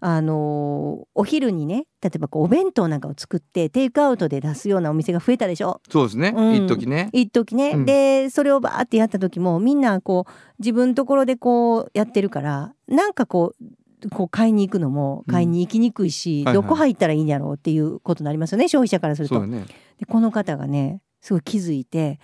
[0.01, 5.81] あのーお昼にね例えばこうお弁当なんかを作ってテイクアウトで出すようなお店が増えたでしょ？
[5.91, 6.55] そうですね、うん。
[6.55, 7.11] 一時ね。
[7.13, 7.85] 一時ね、うん。
[7.85, 13.65] でそれをバーってやった時もみんなこう自分のところでこうやってるからなんかこう
[14.11, 19.47] こう買いに行くのも買いに行きにくいし、どこ入ったらいいんやろうっていうことになりますよね消費者からすると。
[19.47, 19.67] ね
[19.99, 22.21] でこの方がねすごい気づいて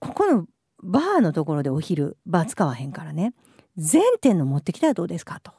[0.00, 0.46] ここの
[0.82, 3.34] バーのところでお昼バー使わへんからね
[3.76, 5.52] 全店の持ってきたらどうですかと。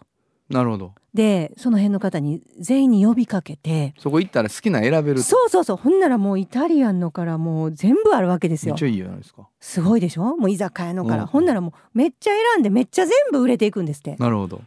[0.50, 0.94] なるほど。
[1.14, 5.24] でその辺の方に全員に呼びかけてそこ行ったら好きな選べると。
[5.24, 5.78] そうそうそう。
[5.78, 8.76] ほんならもうイタリアンのからもう全部あるわけですよ。
[8.76, 8.86] めっち。
[8.86, 9.48] ゃいいじゃないですか。
[9.60, 10.38] すごいでしょ？
[10.38, 11.28] もう居酒屋のから、うん。
[11.28, 14.16] ほんならもうめっちゃ選んでめっちゃ全部売れていくんですって。
[14.18, 14.62] なるほど。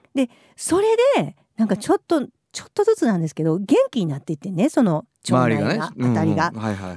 [0.57, 5.79] それでなんかちょっとちょっとずつなんですけど元気になっていってねその町内がね。
[5.79, 6.53] があたりが。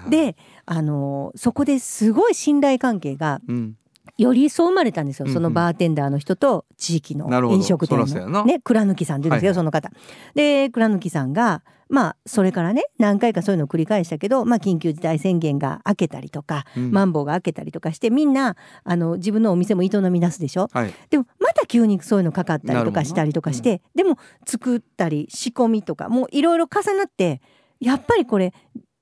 [0.10, 3.78] であのそこですごい信頼関係がうん
[4.18, 5.34] よりそう生まれたんですよ、うんうん。
[5.34, 7.98] そのバーテンダーの人と地域の飲食店
[8.30, 9.56] のね蔵抜きさんって言うんですけど、はいはい。
[9.56, 9.92] その方。
[10.36, 16.92] で蔵抜きさんがまあそれからね何回かそういうのを繰り返したけど、まあ、緊急事態宣言が明けたりとか、うん。
[16.92, 20.70] マンボウが明けたりとかしてみんなあの自分のお店も営み出すでしょ？
[20.72, 20.94] はい。
[21.10, 27.42] でもまた急にそういうのかかったりとかしたりとかして、でも作ったり仕込みとかもういろいろ重なって
[27.80, 28.54] やっぱりこれ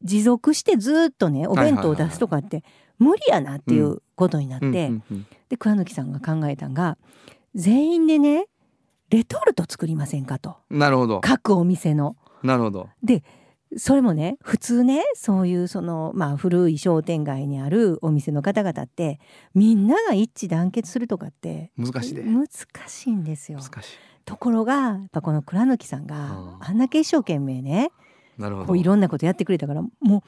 [0.04, 2.64] 持続してずっとねお弁当を出すとかって
[3.02, 5.28] 無理やなっていうことになって、うんうんうん。
[5.50, 7.00] で桑貫さんが考えたんが
[7.56, 8.46] 全員でね
[9.10, 10.58] レトルト作りませんかと。
[10.70, 11.20] なるほど。
[11.20, 12.16] 各お店の。
[12.44, 12.90] なるほど。
[13.04, 13.24] で
[13.76, 19.20] それもね普通ねそういうそのまあ古い商店街にあるお店の方々って
[19.56, 22.24] みんなが一致団結するとかって難しいで。
[22.24, 22.48] 難
[22.88, 23.60] しいんですよ。
[23.60, 23.98] 難しい。
[24.26, 27.92] ところがやっぱこの倉貫さんがうんあんだけ一生懸命ね
[28.38, 28.68] なるほど。
[28.68, 30.22] こういろんなことやってくれたからもう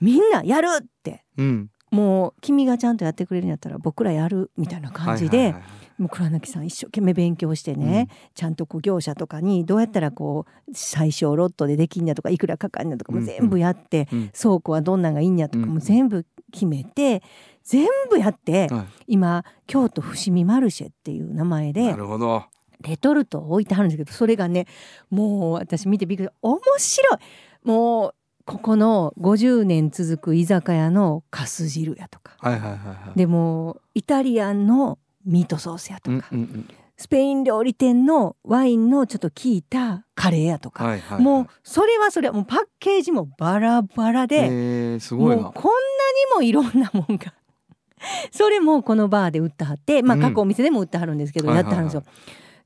[0.00, 5.54] みんなやるってうんもう君がちゃんとやってくれるんやったら僕らやるみたいな感じで、
[5.98, 14.30] もう倉貫さん一生懸命勉強してね、ちゃんとこう業者とかにどうやったらこう最小ロットでできんやとかいくらかかんやとかも全部やって、うん。
[14.40, 17.22] 倉庫はどんなんがいいんやとかうんも全部決めて、
[17.64, 22.44] 全部やって、は今京都伏見マルシェっていう名前いでなるほど。
[22.82, 24.66] レトルトを置いてはるんですけどそれがね
[25.10, 27.18] もう私見てびっくり面白い。
[27.62, 28.14] もう
[28.50, 32.34] ここの50年続く居酒屋のかす汁やとか。
[32.38, 33.18] はいはいはいはい。
[33.18, 36.68] でもうイタリアンのミートソースやとか、うんうんうん。
[36.96, 45.52] スペイン料理店のワインのちょっと効いたカレーやとか、はいはいはいもうそれはそれはもうパッケージもバラバラで、もうこんなに
[46.34, 47.32] もいろんなもんが。
[48.32, 50.22] それもこのバーで売ってはってまあうん。
[50.22, 52.02] 各お店でも売ってはるんですけど、やってはるんですよ。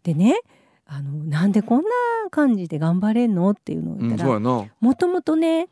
[0.03, 0.41] でね
[0.87, 1.89] あのなんでこんな
[2.31, 5.69] 感じで頑張れんのっていうのをうん言ったらもともとね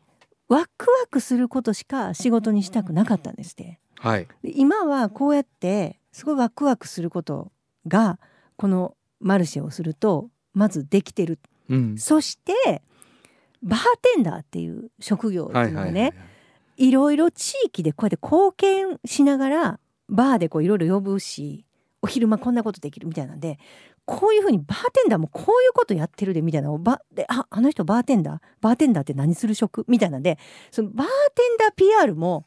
[0.47, 3.79] ワクワクすることしか仕事にしたくなかったんですって。
[3.99, 4.27] はい。
[4.43, 7.51] で今はこうやってすごいワクワクすること
[7.87, 8.19] が
[8.55, 11.39] このマルシェをするとまずできてる。
[11.69, 11.97] うん。
[11.97, 12.81] そして
[13.61, 13.81] バー
[14.15, 16.33] テンダーっていう職業っていうのがね、は
[16.77, 21.65] いろいろ地域でこうやって貢献しながらバーでこういろいろ呼ぶし
[22.01, 23.59] お昼間こんなことできるみたいなんで
[24.05, 26.67] こういうふうにバーテンダーもこういうことやってるでみたいな。
[26.67, 28.39] のをバでああの人バーテンダー？
[28.61, 29.85] バーテンダーって何する職？
[29.87, 30.37] みたいなんで
[30.71, 32.45] そのバーテンダー PR も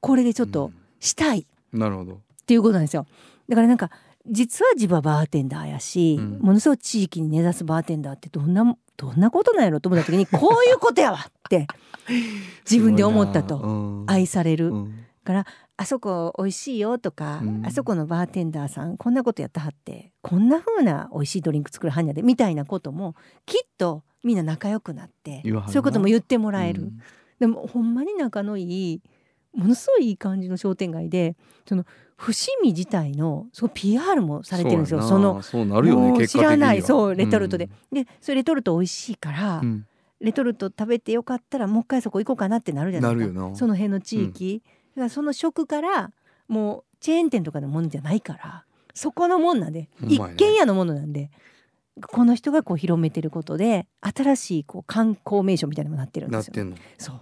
[0.00, 1.46] これでちょっとしたい。
[1.72, 2.14] うんなるほど。
[2.14, 3.06] っていうことなんですよ。
[3.48, 3.90] だからなんか
[4.26, 6.38] 実は自分はバーテンダーやし、うん。
[6.40, 11.66] ものすごい地域に根ざすバーテンダーってどんなどんなことなんやろと思った時に こういうことやわって
[12.68, 13.58] 自分で思ったと。
[13.58, 15.04] と愛される、うん。
[15.24, 15.46] から
[15.80, 23.14] あそこ美味しいよとか、うんあそこのバーテンダーさんこんなことやったはってこんな風な美味しいドリンク作るはんやでみたいなことも
[23.46, 26.98] きっとみんな仲良くなってそういうことも言ってもらえる、うん。
[27.38, 29.02] でもほんまに仲のいい
[29.54, 35.02] ものすごいいい感じの商店街でその伏見自体のそう PR もされてるんですよ。
[35.02, 39.86] そのそうなるよね知らないそうレトルトで、でそれレトルト美味しいから、うん。
[40.20, 43.34] レトルト食べてよかったらもう一回そこ行こうかなってなるじゃないですか。
[43.34, 43.56] なるよな。
[43.56, 46.12] その辺の地域、だからその食から
[46.48, 48.64] もうチェーン店とかのものじゃないから
[48.94, 50.18] そこのもんなんで、ね。
[50.36, 51.30] 軒家のものなんで
[52.00, 56.52] この人がこう広めてることで新しいこう観光名所みたいにもなってるんですよ。
[56.52, 56.76] なってんの。
[56.96, 57.16] そう。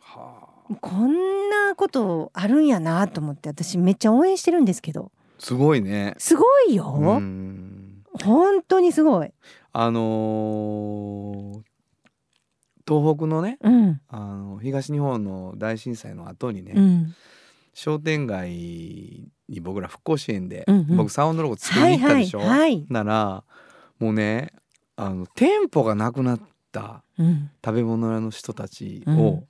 [0.00, 0.74] はあ。
[0.80, 5.10] こんなことあるんやなと思って私めっちゃ応援してるんですけど。
[5.38, 6.14] すごいね。
[6.18, 8.04] すごいよ、うん。
[8.22, 9.32] 本当にすごい。
[9.72, 11.71] あのー
[12.86, 14.00] 東北のねうん。
[14.08, 17.14] あの東日本の大震災の後にね、うん。
[17.74, 18.50] 商店街
[19.48, 20.96] に僕ら復興支援で、うんうん。
[20.96, 22.86] 僕サウンドロゴ作りはいはいに行ったでしょ、はい。
[22.88, 23.44] なら
[23.98, 24.52] もうね
[24.96, 26.40] あの店舗がなくなっ
[26.72, 27.50] たうん。
[27.64, 29.44] 食べ物屋の人たちを、うん。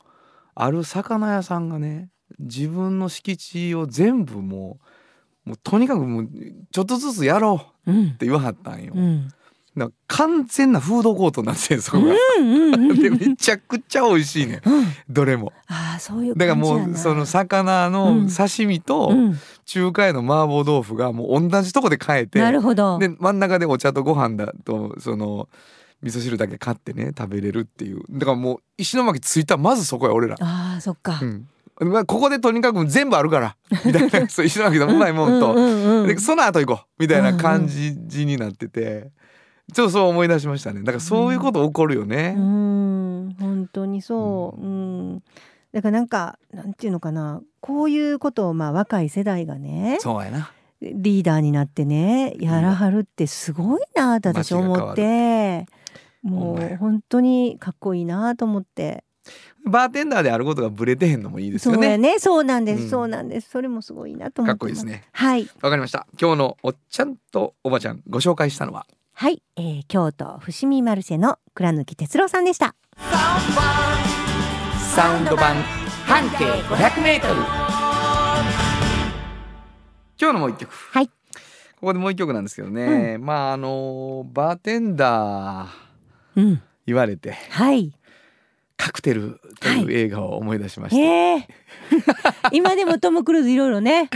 [0.54, 4.78] ある魚屋さんがね自分の敷地を全部も
[5.44, 6.28] うもうとにかくもう
[6.70, 8.06] ちょっとずつやろううん。
[8.08, 8.92] って言わはったんよ。
[8.94, 9.28] うん
[9.76, 12.14] だから完全なフードコートになってんそこが。
[12.38, 14.84] うんうんうんでめちゃくちゃ美味しいねうん。
[15.08, 15.52] どれも。
[15.66, 16.46] ああそういうだ。
[16.46, 16.54] から。
[16.54, 19.38] もうその魚の刺身とうん。
[19.64, 22.98] 中華屋の麻婆豆腐がもう同じとこで買えて、なるほど。
[22.98, 25.48] で真ん中でお茶とご飯だとその
[26.02, 28.02] 味噌汁だけ買ってね食べれるっていう。
[28.10, 30.36] だからもう石巻着いたらまずそこや俺ら。
[30.40, 31.18] ああそっか。
[31.22, 31.48] うん。
[31.80, 33.56] まあ、ここでとにかく全部あるから。
[33.84, 36.86] みたいなそう石巻のうまいもんと、うんうんうんでその後行こう。
[36.98, 39.10] みたいな感じになってて、
[39.72, 40.80] ちょっとそう思い出しましたね。
[40.82, 42.34] だからそういうこと起こるよね。
[42.36, 43.36] うん。
[43.38, 44.60] 本当にそう。
[44.60, 45.22] うん。
[45.72, 47.40] だからなんかなんていうのかな。
[47.60, 50.52] こういうことをまあ若い世代がねそうやな。
[50.80, 55.66] リーダーになってねやらはるってすごいなって私思って
[56.22, 59.04] もう本当にかっこいいなと思って。
[59.64, 61.78] バーテンダーであることがブレてへんのもいいですよね。
[61.78, 62.18] そうやね。
[62.18, 62.90] そうなんです、うん。
[62.90, 63.50] そうなんです。
[63.50, 65.04] それもすごいなと思ってかっこいいですね。
[65.12, 65.48] はい。
[65.60, 66.08] わかりました。
[66.20, 68.84] 今日のおっちゃんとおばちゃんご紹介したのは
[69.22, 72.74] はい、えー、京都伏見マルシェの倉貫哲郎さんでした
[74.96, 75.62] サウンド版
[76.08, 77.34] 半径500メートル。
[80.20, 80.72] 今日のもう一曲。
[80.72, 81.06] はい。
[81.06, 81.12] こ
[81.82, 83.16] こでもう一曲なんですけどね。
[83.18, 85.68] まああのバーテンダー
[86.34, 87.92] うん言われてはい
[88.76, 91.00] カクテルという映画を思い出しました。
[91.00, 91.48] へえ
[92.50, 94.10] 今でもトム・クルーズいろいろね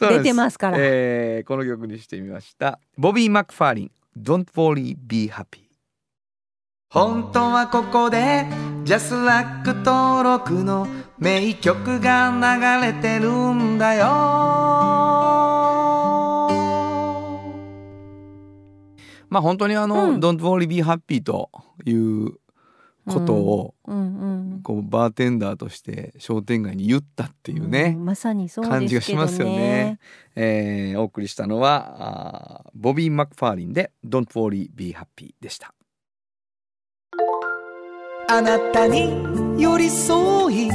[0.00, 2.80] 出てますからえーこの曲にしてみました。
[2.96, 3.90] ボビー・マクファーリン
[4.22, 5.68] Don't worry be happy.
[6.90, 8.46] 本当はここで
[8.84, 10.86] ジャスラック登録の
[11.18, 14.06] 名曲が流れてるんだよ。
[19.28, 20.20] まあ本当にあの、うん。
[20.20, 21.50] Don't worry be happy と
[21.84, 22.38] いう
[23.08, 23.74] ことを、
[24.62, 28.78] こうバーテンダーとして商店街に言ったっていうね、んまさにそうですけどね。
[28.80, 29.98] 感じがしますよね。
[30.36, 35.74] えーお送りしたのはあーボビー・マクファーリンで「Don't Worry Be Happy」でした。
[38.30, 39.10] あなたに
[39.60, 40.70] 寄り添い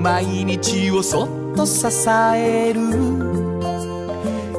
[0.00, 1.86] 毎日をそっと支
[2.34, 2.80] える。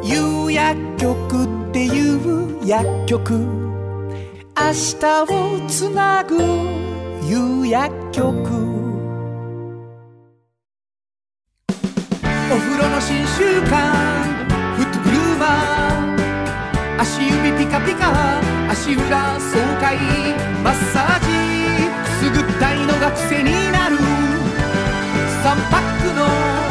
[0.04, 3.34] 夕薬局っていう薬局。
[4.54, 6.38] 明日をつなぐ
[7.24, 8.26] 夕薬局。
[12.52, 13.72] お風呂の新習慣。
[14.76, 18.12] フットグルーマー足指ピカピカ。
[18.72, 19.96] 足裏爽快。
[20.64, 21.28] マッサージ。
[22.04, 23.98] くすぐったいのが癖になる。
[23.98, 26.71] 3パックの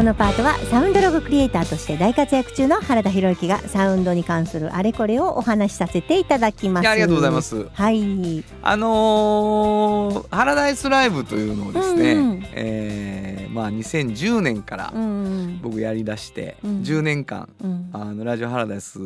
[0.00, 6.88] このパートはサウンドロゴクリエイターとして大活躍中の原田博之がサウンドに関するあれこれをお話しさせていただきます。
[6.88, 7.68] ありがとうございます。
[7.68, 8.42] はい。
[8.62, 12.30] あのーハラダイスライブというのをですね、うん。
[12.30, 15.60] うんえーーまあ2010年からうん。
[15.60, 16.80] 僕やりだしてうん。
[16.80, 17.90] 10年間うん。
[17.92, 18.98] あのラジオハラダイス、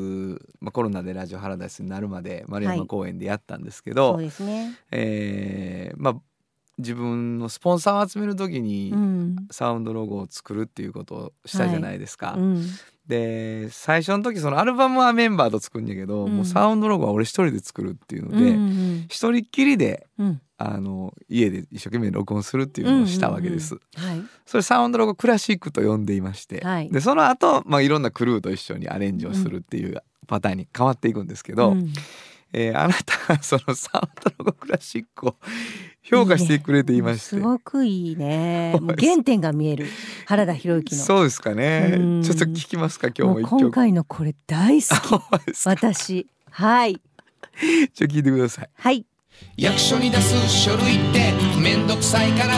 [0.61, 4.78] まあ、コロナでラジオハラダイスになるまで丸山公園でやったんですけど、そうですね。
[4.92, 6.14] えーまあ
[6.78, 9.36] 自分のスポンサーを集める時にうん。
[9.50, 12.34] サウンドロゴを作るっていうことをしたじゃないですか。
[12.36, 12.66] うん。
[13.06, 20.40] で最初の時そのアルバムはメンバーと作るんやけど、うんもうサウンドロゴは俺一人で作るっていうので、うん一人っきりでうん。
[20.56, 23.74] あの家で一生懸命録音するっていうのをしたわけです。
[23.74, 24.22] はい。
[24.46, 31.92] それサウンドロゴクラシックと呼んでいまして、はいでその後、まあいろんなクルーと一緒にアレンジをするっていうパターンに変わっていくんですけど、うん
[32.55, 35.36] えーあなたがそのサウンドロゴクラシックを
[36.02, 38.74] 評価してくれていましてすごくいいね。
[38.98, 39.86] 原点が見える
[40.26, 41.02] 原田博之の。
[41.02, 45.66] そうですかねうんちょっと聞きますか今日ももう今一曲回のこれ 大好き。
[45.66, 46.26] 私。
[46.50, 46.94] はい。
[46.94, 49.05] ちょっと聞いてくださいはい。
[49.57, 52.55] 役所に出す書類ってめんどくさいから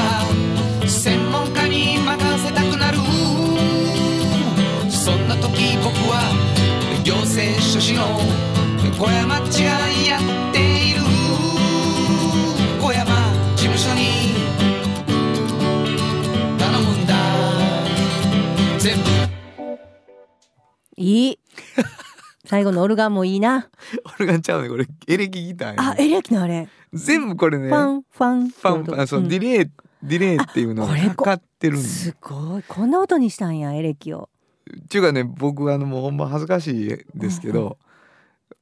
[0.86, 2.99] 専門家に任せたくなる
[4.90, 8.55] そんな時僕は行政書士の
[8.95, 11.01] 小山ちゃんやっている
[12.80, 13.14] 小山
[13.55, 14.34] 事務所に
[16.59, 17.14] 頼むんだ
[18.78, 19.03] 全部
[20.97, 21.39] いい。
[22.47, 23.68] 最後のオルガンもいいな。
[24.05, 26.68] オルガンちゃうねこれエレキギターあ、エレキのあれ。
[26.93, 28.49] 全部これねファンファン。
[28.49, 29.70] ファンファンそうのディレイ
[30.03, 32.62] ディレイっていうのがかかってるすすごい。
[32.62, 34.30] こんな音にしたんや、エレキを。
[34.84, 37.78] っていうかね僕あのもうほんま恥ずかしいですけど、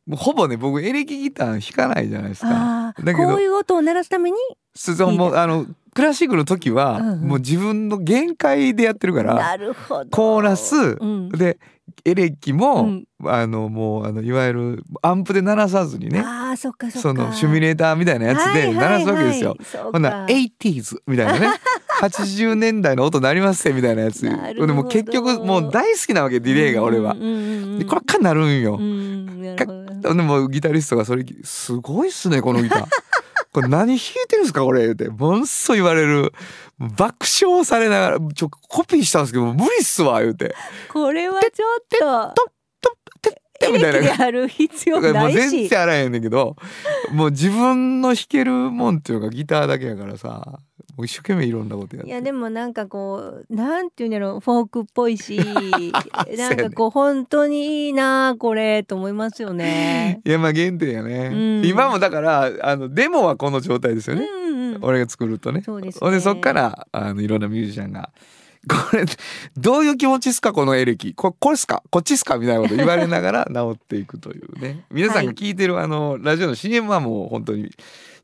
[0.06, 4.36] もうほぼね僕エレキギター弾かないじゃないですかだけどこういう音を鳴らすために。
[4.74, 10.10] すそうもうあのクラシックの時は、うんうんもう自分の限界でやってるからなるほど。
[10.10, 11.28] コーラス、うん。
[11.30, 11.58] で
[12.04, 17.08] エレキも、うんあのもうあのいわゆるアンプで鳴らさずにねああ、そっかそっか。
[17.08, 19.50] そのシミュレーターみたいなやつで鳴らすわけですよ。
[19.50, 21.48] はいはいはいほんなら 80s みたいなね
[22.02, 27.20] 80年代の音鳴りますせみたいなやつでなるほどもう結局もう大好きなわけディレイが俺はうん。
[27.20, 28.82] うんうんうんでこれかりなるんよう。
[28.82, 32.86] ん、なるほどでもギタリストがそれすごいっすねこのギター。
[33.52, 33.98] これ何弾い
[34.28, 36.32] てるんですかこれ言うてものすごい言われる
[36.78, 40.56] 爆笑されながらちょコピーしたんですけど無理っすわ言うて
[40.92, 42.54] これはちょっと。
[43.66, 45.68] てみたいなやる必要だからもう全ないし。
[45.68, 46.56] 然あらへんねんけど
[47.12, 50.58] もう自分の弾けるもんっていうのがギターだけやからさも
[51.02, 52.10] う一生懸命いろんなことやって。
[52.10, 55.38] いやでもなんかこうなんていうんだろうフォークっぽいし
[56.38, 60.20] なんかこう本当にいいなこれと思いますよね。
[60.24, 61.66] いやまあ原点やね、うん。
[61.66, 65.62] 今もだからあのデモはこの状態ですよね、うんうん、俺が作るとね。
[65.62, 66.10] そうですね。
[66.10, 68.10] でそっからあのいろんなミュージシャンが
[68.68, 69.04] 「これ
[69.56, 71.14] どういう気持ちっすかこのエレキ？
[71.14, 71.82] ここれっすか？
[71.90, 74.84] こっちっすか?」みたいなこと言われながら 治っていくというね。
[74.90, 77.70] 皆さんが聞いてる、あのラジオの CM はもう本当に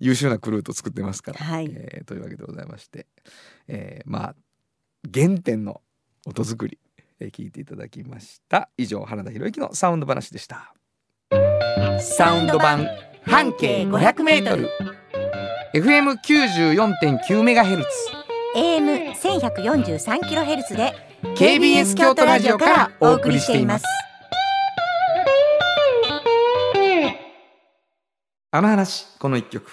[0.00, 1.70] 優秀なクルーと作ってますから、はい。
[1.72, 3.06] えーというわけでございまして、
[3.68, 4.34] えーまあ
[5.14, 5.80] 原点の
[6.26, 6.78] 音作り、
[7.20, 8.68] えー聞いていただきました。
[8.78, 10.74] 以上原田博之のサウンド話でした。
[12.00, 12.86] サウンド版
[13.26, 14.68] 半径 500m
[15.74, 17.82] FM94.9 メガヘル。
[17.84, 18.19] ツ AM 千百四十三キロヘルツ
[20.74, 20.94] で
[21.36, 23.84] KBS 京都ラジオからお送りしています
[28.50, 29.70] あの話この一曲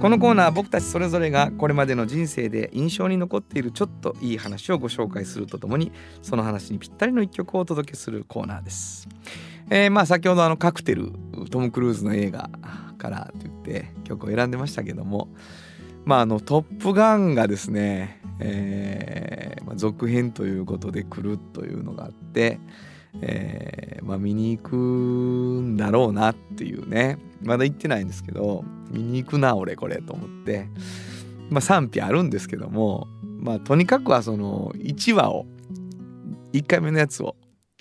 [0.00, 5.90] このコーナー僕たちそれぞれがこれまでの人生で印象に残っているちょっといい話をご紹介するとともに
[6.22, 9.08] その話にぴったりの一曲をお届けするコーナーです。
[9.70, 11.10] えーまあ先ほどあのカクテル
[11.50, 12.50] トム・クルーズの映画
[12.98, 15.28] からと言って曲を選んでましたけども
[16.04, 22.60] まああの「トップガン」がですね、えーまあ、続編ということで来るというのがあって、
[23.20, 27.18] えーまあ、見に行くんだろうなっていうね。
[27.42, 30.66] まだ行ってないんですけど見に行くな俺これと思って、
[31.50, 33.06] まあ、賛否あるんですけども、
[33.38, 35.46] まあ、とにかくはその1話を
[36.54, 37.36] 1回目のやつを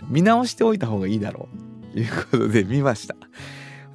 [0.09, 1.93] 見直しておいた方がいいだろう。
[1.93, 3.15] ということで見ました。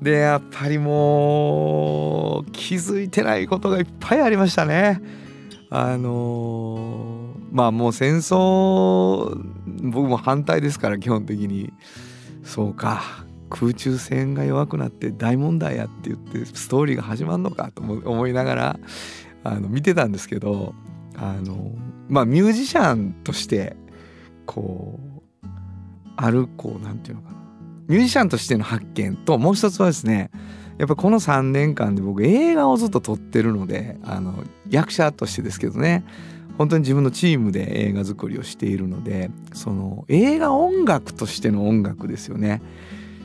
[0.02, 5.00] でやっぱりもう気づいてないことがいっぱいありましたね。
[5.70, 7.18] あのー
[7.50, 9.42] まあもう戦争
[9.82, 11.72] 僕も反対ですから基本的に。
[12.44, 13.02] そうか。
[13.50, 18.80] 空中戦が弱くなって大問題やって言ってストーリーが始まるのかと思いながら
[19.42, 20.74] あの見てたんですけど
[21.16, 21.72] あの
[22.08, 23.74] まあミュージシャンとして
[24.44, 25.00] こ
[25.42, 25.46] う
[26.16, 27.37] あるこうなんていうのかな。
[27.88, 30.30] ミュージシャンとしての発見ともう一つはですね
[30.78, 36.04] やっぱこの3年間で僕映画をずっと撮ってるのであの役者としてですけどね
[36.56, 42.62] 本当に自分のチームで映画作りをしているのでその映画音楽としての音楽ですよね。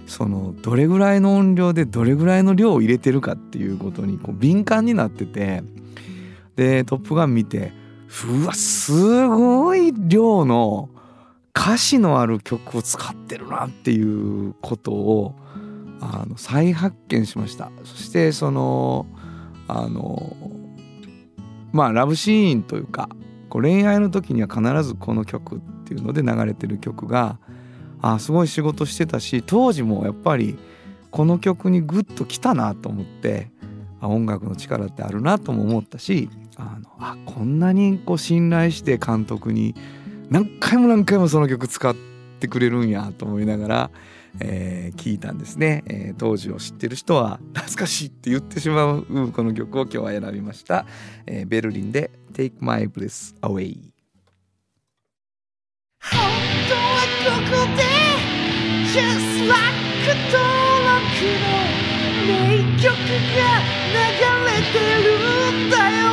[0.05, 5.64] そのどれぐらいの音量でどれぐらいの量を入れてるかっていうことにこう敏感になってて
[6.57, 7.72] で「トップガン」見て
[8.28, 10.89] うわすごい量の
[11.56, 15.36] 歌詞のある曲を使ってるなっていうことを
[16.01, 17.72] あの再発見しました。
[17.84, 19.06] そしてその
[19.68, 20.36] あの
[21.72, 23.10] まあラブシーンというか
[23.49, 27.38] こう恋愛の時には必ずこの曲っていうので流れてる曲が
[28.01, 30.58] あすごい仕事してたし当時もやっぱり
[31.12, 33.51] この曲にグッときたなと思って
[34.01, 39.76] あ音楽の力ってあるなとも思ったしあのあこんなにこう信頼して監督に
[40.34, 41.96] 何回も何回もその曲使っ
[42.40, 43.92] てくれるんやと思いながら、
[44.40, 50.88] えー聞いたんですね、えー当時を知ってる人は懐かしいって言ってしまうこの曲を今日は選びました、
[51.28, 53.78] えーベルリンで「Take My Breath Away」
[56.02, 56.20] 本
[56.68, 56.80] 当は
[57.26, 57.84] ここで
[58.90, 59.62] Just like
[60.32, 60.44] 登
[60.90, 60.98] 録
[61.44, 61.46] の
[62.26, 62.34] 名
[62.82, 62.98] 曲が
[63.94, 64.02] 流
[64.50, 65.06] れてる
[65.68, 65.78] んだ
[66.08, 66.12] よ。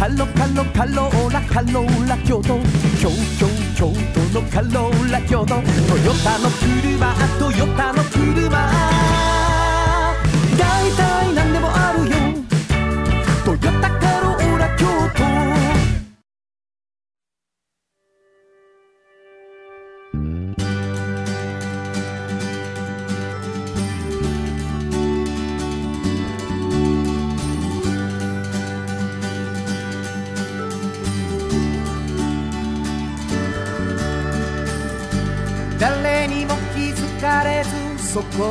[0.00, 2.58] カロカロカローラカローラ京都。
[2.98, 3.44] 京都
[3.76, 5.46] 京都のカローラ京都。
[5.46, 5.60] トヨ
[6.24, 8.29] タの車トヨタの車。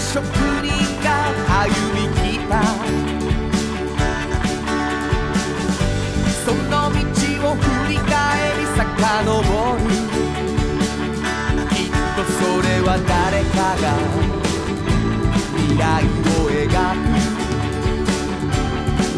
[0.00, 0.72] 職人
[1.04, 1.08] が
[1.62, 2.52] 歩み来た
[6.44, 6.96] その道
[7.50, 8.08] を振り返
[8.58, 8.78] り遡
[9.76, 9.80] る
[11.68, 13.84] きっとそれは誰かが
[15.54, 16.64] 未来を描
[16.96, 17.04] く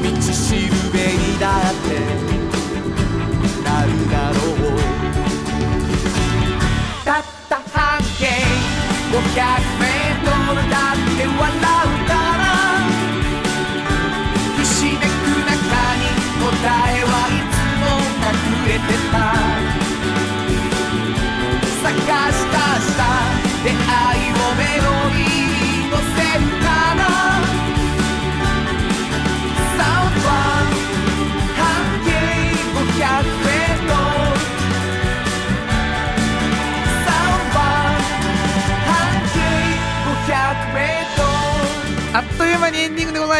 [0.02, 1.88] 道しるべにだって
[3.62, 4.74] なるだろう
[7.04, 8.26] たった半径
[9.12, 9.20] 500
[9.80, 9.91] メート
[18.88, 19.31] 隠れ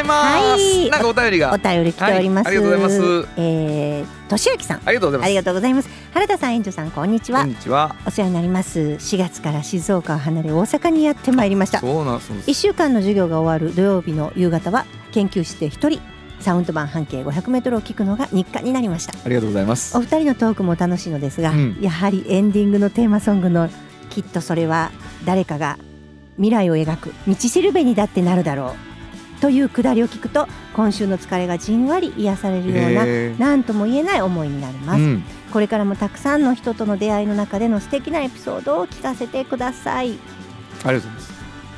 [0.03, 2.47] います、はいなんかお便りがお便り来ております。
[2.47, 4.83] はいありがとうございますえー、としあきさん。
[4.85, 5.89] ありがとうございますありがとうございます。
[6.13, 7.51] 原田さん、園長さん、こんにちはこん。
[7.51, 8.81] にちはお世話になります。
[8.81, 11.81] 4月から静岡を離れ大阪にやってまいりました。
[11.81, 16.01] そうなんです1週間の授業が終わる土曜日の夕方は研究室で一人
[16.41, 19.15] サウンド版半径500メートルを聞くのが日課になりました。
[19.25, 23.69] ありがとうございますお二人のトークも楽しいのですが、うんやはりエンディングのテーマソングの
[24.11, 24.91] きっとそれは
[25.25, 25.79] 誰かが
[26.37, 28.92] 未来を描く道しるべにだってなるだろう
[29.43, 33.05] というくだりを聞くと今週の疲れがじんわり癒されるような
[33.39, 35.25] 何とも言えない思いになります、うん。
[35.53, 40.13] これからもたくさんの人との出会いの中での素敵なエピソードを聞かせてください。
[40.13, 41.33] ありがとうございます。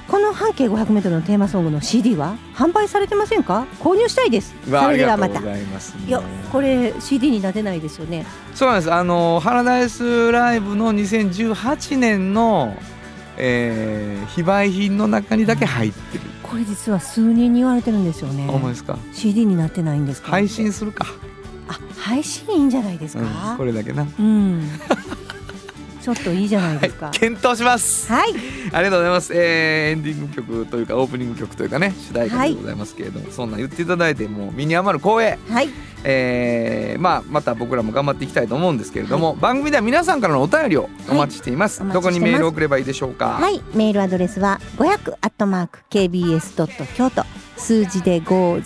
[0.06, 3.66] この半径 500m のテーマソングの CD は販売されてませんか？
[3.80, 4.54] 購入したいです。
[4.66, 5.40] それではまた。
[5.40, 5.96] ざいます。
[6.06, 8.26] いやこれ CD になってないですよね。
[8.54, 8.92] そうなんです。
[8.92, 12.76] あのハラダイスライブの2018年の、
[13.38, 16.24] えー非売品の中にだけ入ってる、
[16.54, 18.46] これ実は数人に言われてるんですよね。
[18.48, 20.28] あほんまですか？CD になってないんですか？
[20.30, 21.04] 配信するか、
[21.66, 24.02] あ配信いいんじゃないですうん、かこれだけな。
[24.02, 24.62] うん、
[26.00, 27.10] ちょっといいじゃないですか。
[27.10, 28.06] 検討します。
[28.12, 28.32] はい。
[28.72, 35.68] ありがとうございます、えーエンディング曲というかオープニング曲というかね主題歌でございますけれども、そんなん言っていただいてもう身に余る光栄、はい
[36.04, 43.38] えーまあ、また僕らも頑張っていきたいと思うんですけれども、番組では皆さんからのお便りをお待ちしています、はいおどこにメールを送ればいいでしょうか？
[43.40, 47.24] はい、メールアドレスは500アットマーク kbs ドット京都
[47.56, 48.58] 数字で500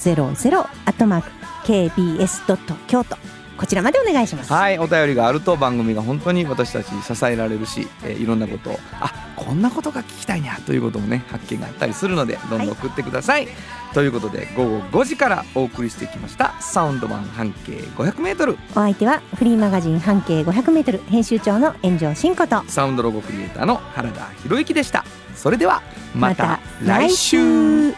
[0.60, 1.30] アットマーク
[1.64, 3.16] kbs ドット京都
[3.58, 4.52] こちらまでお願いします。
[4.52, 13.48] はい、お便りがあると番組が本当に私たちに支えられるし、えーいろんなことをあこんなことが聞きたいにゃということもね発見があったりするのでどんどん送ってください、
[13.94, 22.62] ということで午後5時からお送りしてきましたサウンド版半径 500m お相手はフリーマガジン半径500メートル編集長の炎上真子と。
[22.68, 25.04] サウンドロゴクリエイターの原田博之でした。
[25.34, 25.82] それでは
[26.14, 27.92] また来週。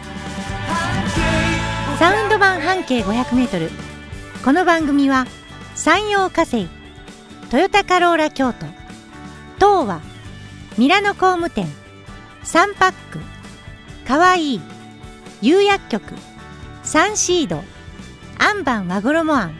[1.98, 3.70] サウンド版半径 500m
[4.44, 5.26] この番組は
[5.82, 6.68] 山陽火星
[7.50, 8.66] トヨタカローラ京都
[9.56, 10.02] 東和
[10.76, 11.66] ミラノ工務店
[12.42, 13.18] サンパック
[14.06, 14.60] かわいい
[15.40, 16.12] 釉薬局
[16.82, 17.62] サンシード
[18.38, 19.54] アンバン和衣あん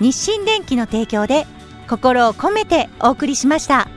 [0.00, 1.46] 日清電機の提供で
[1.88, 3.93] 心を込めてお送りしました。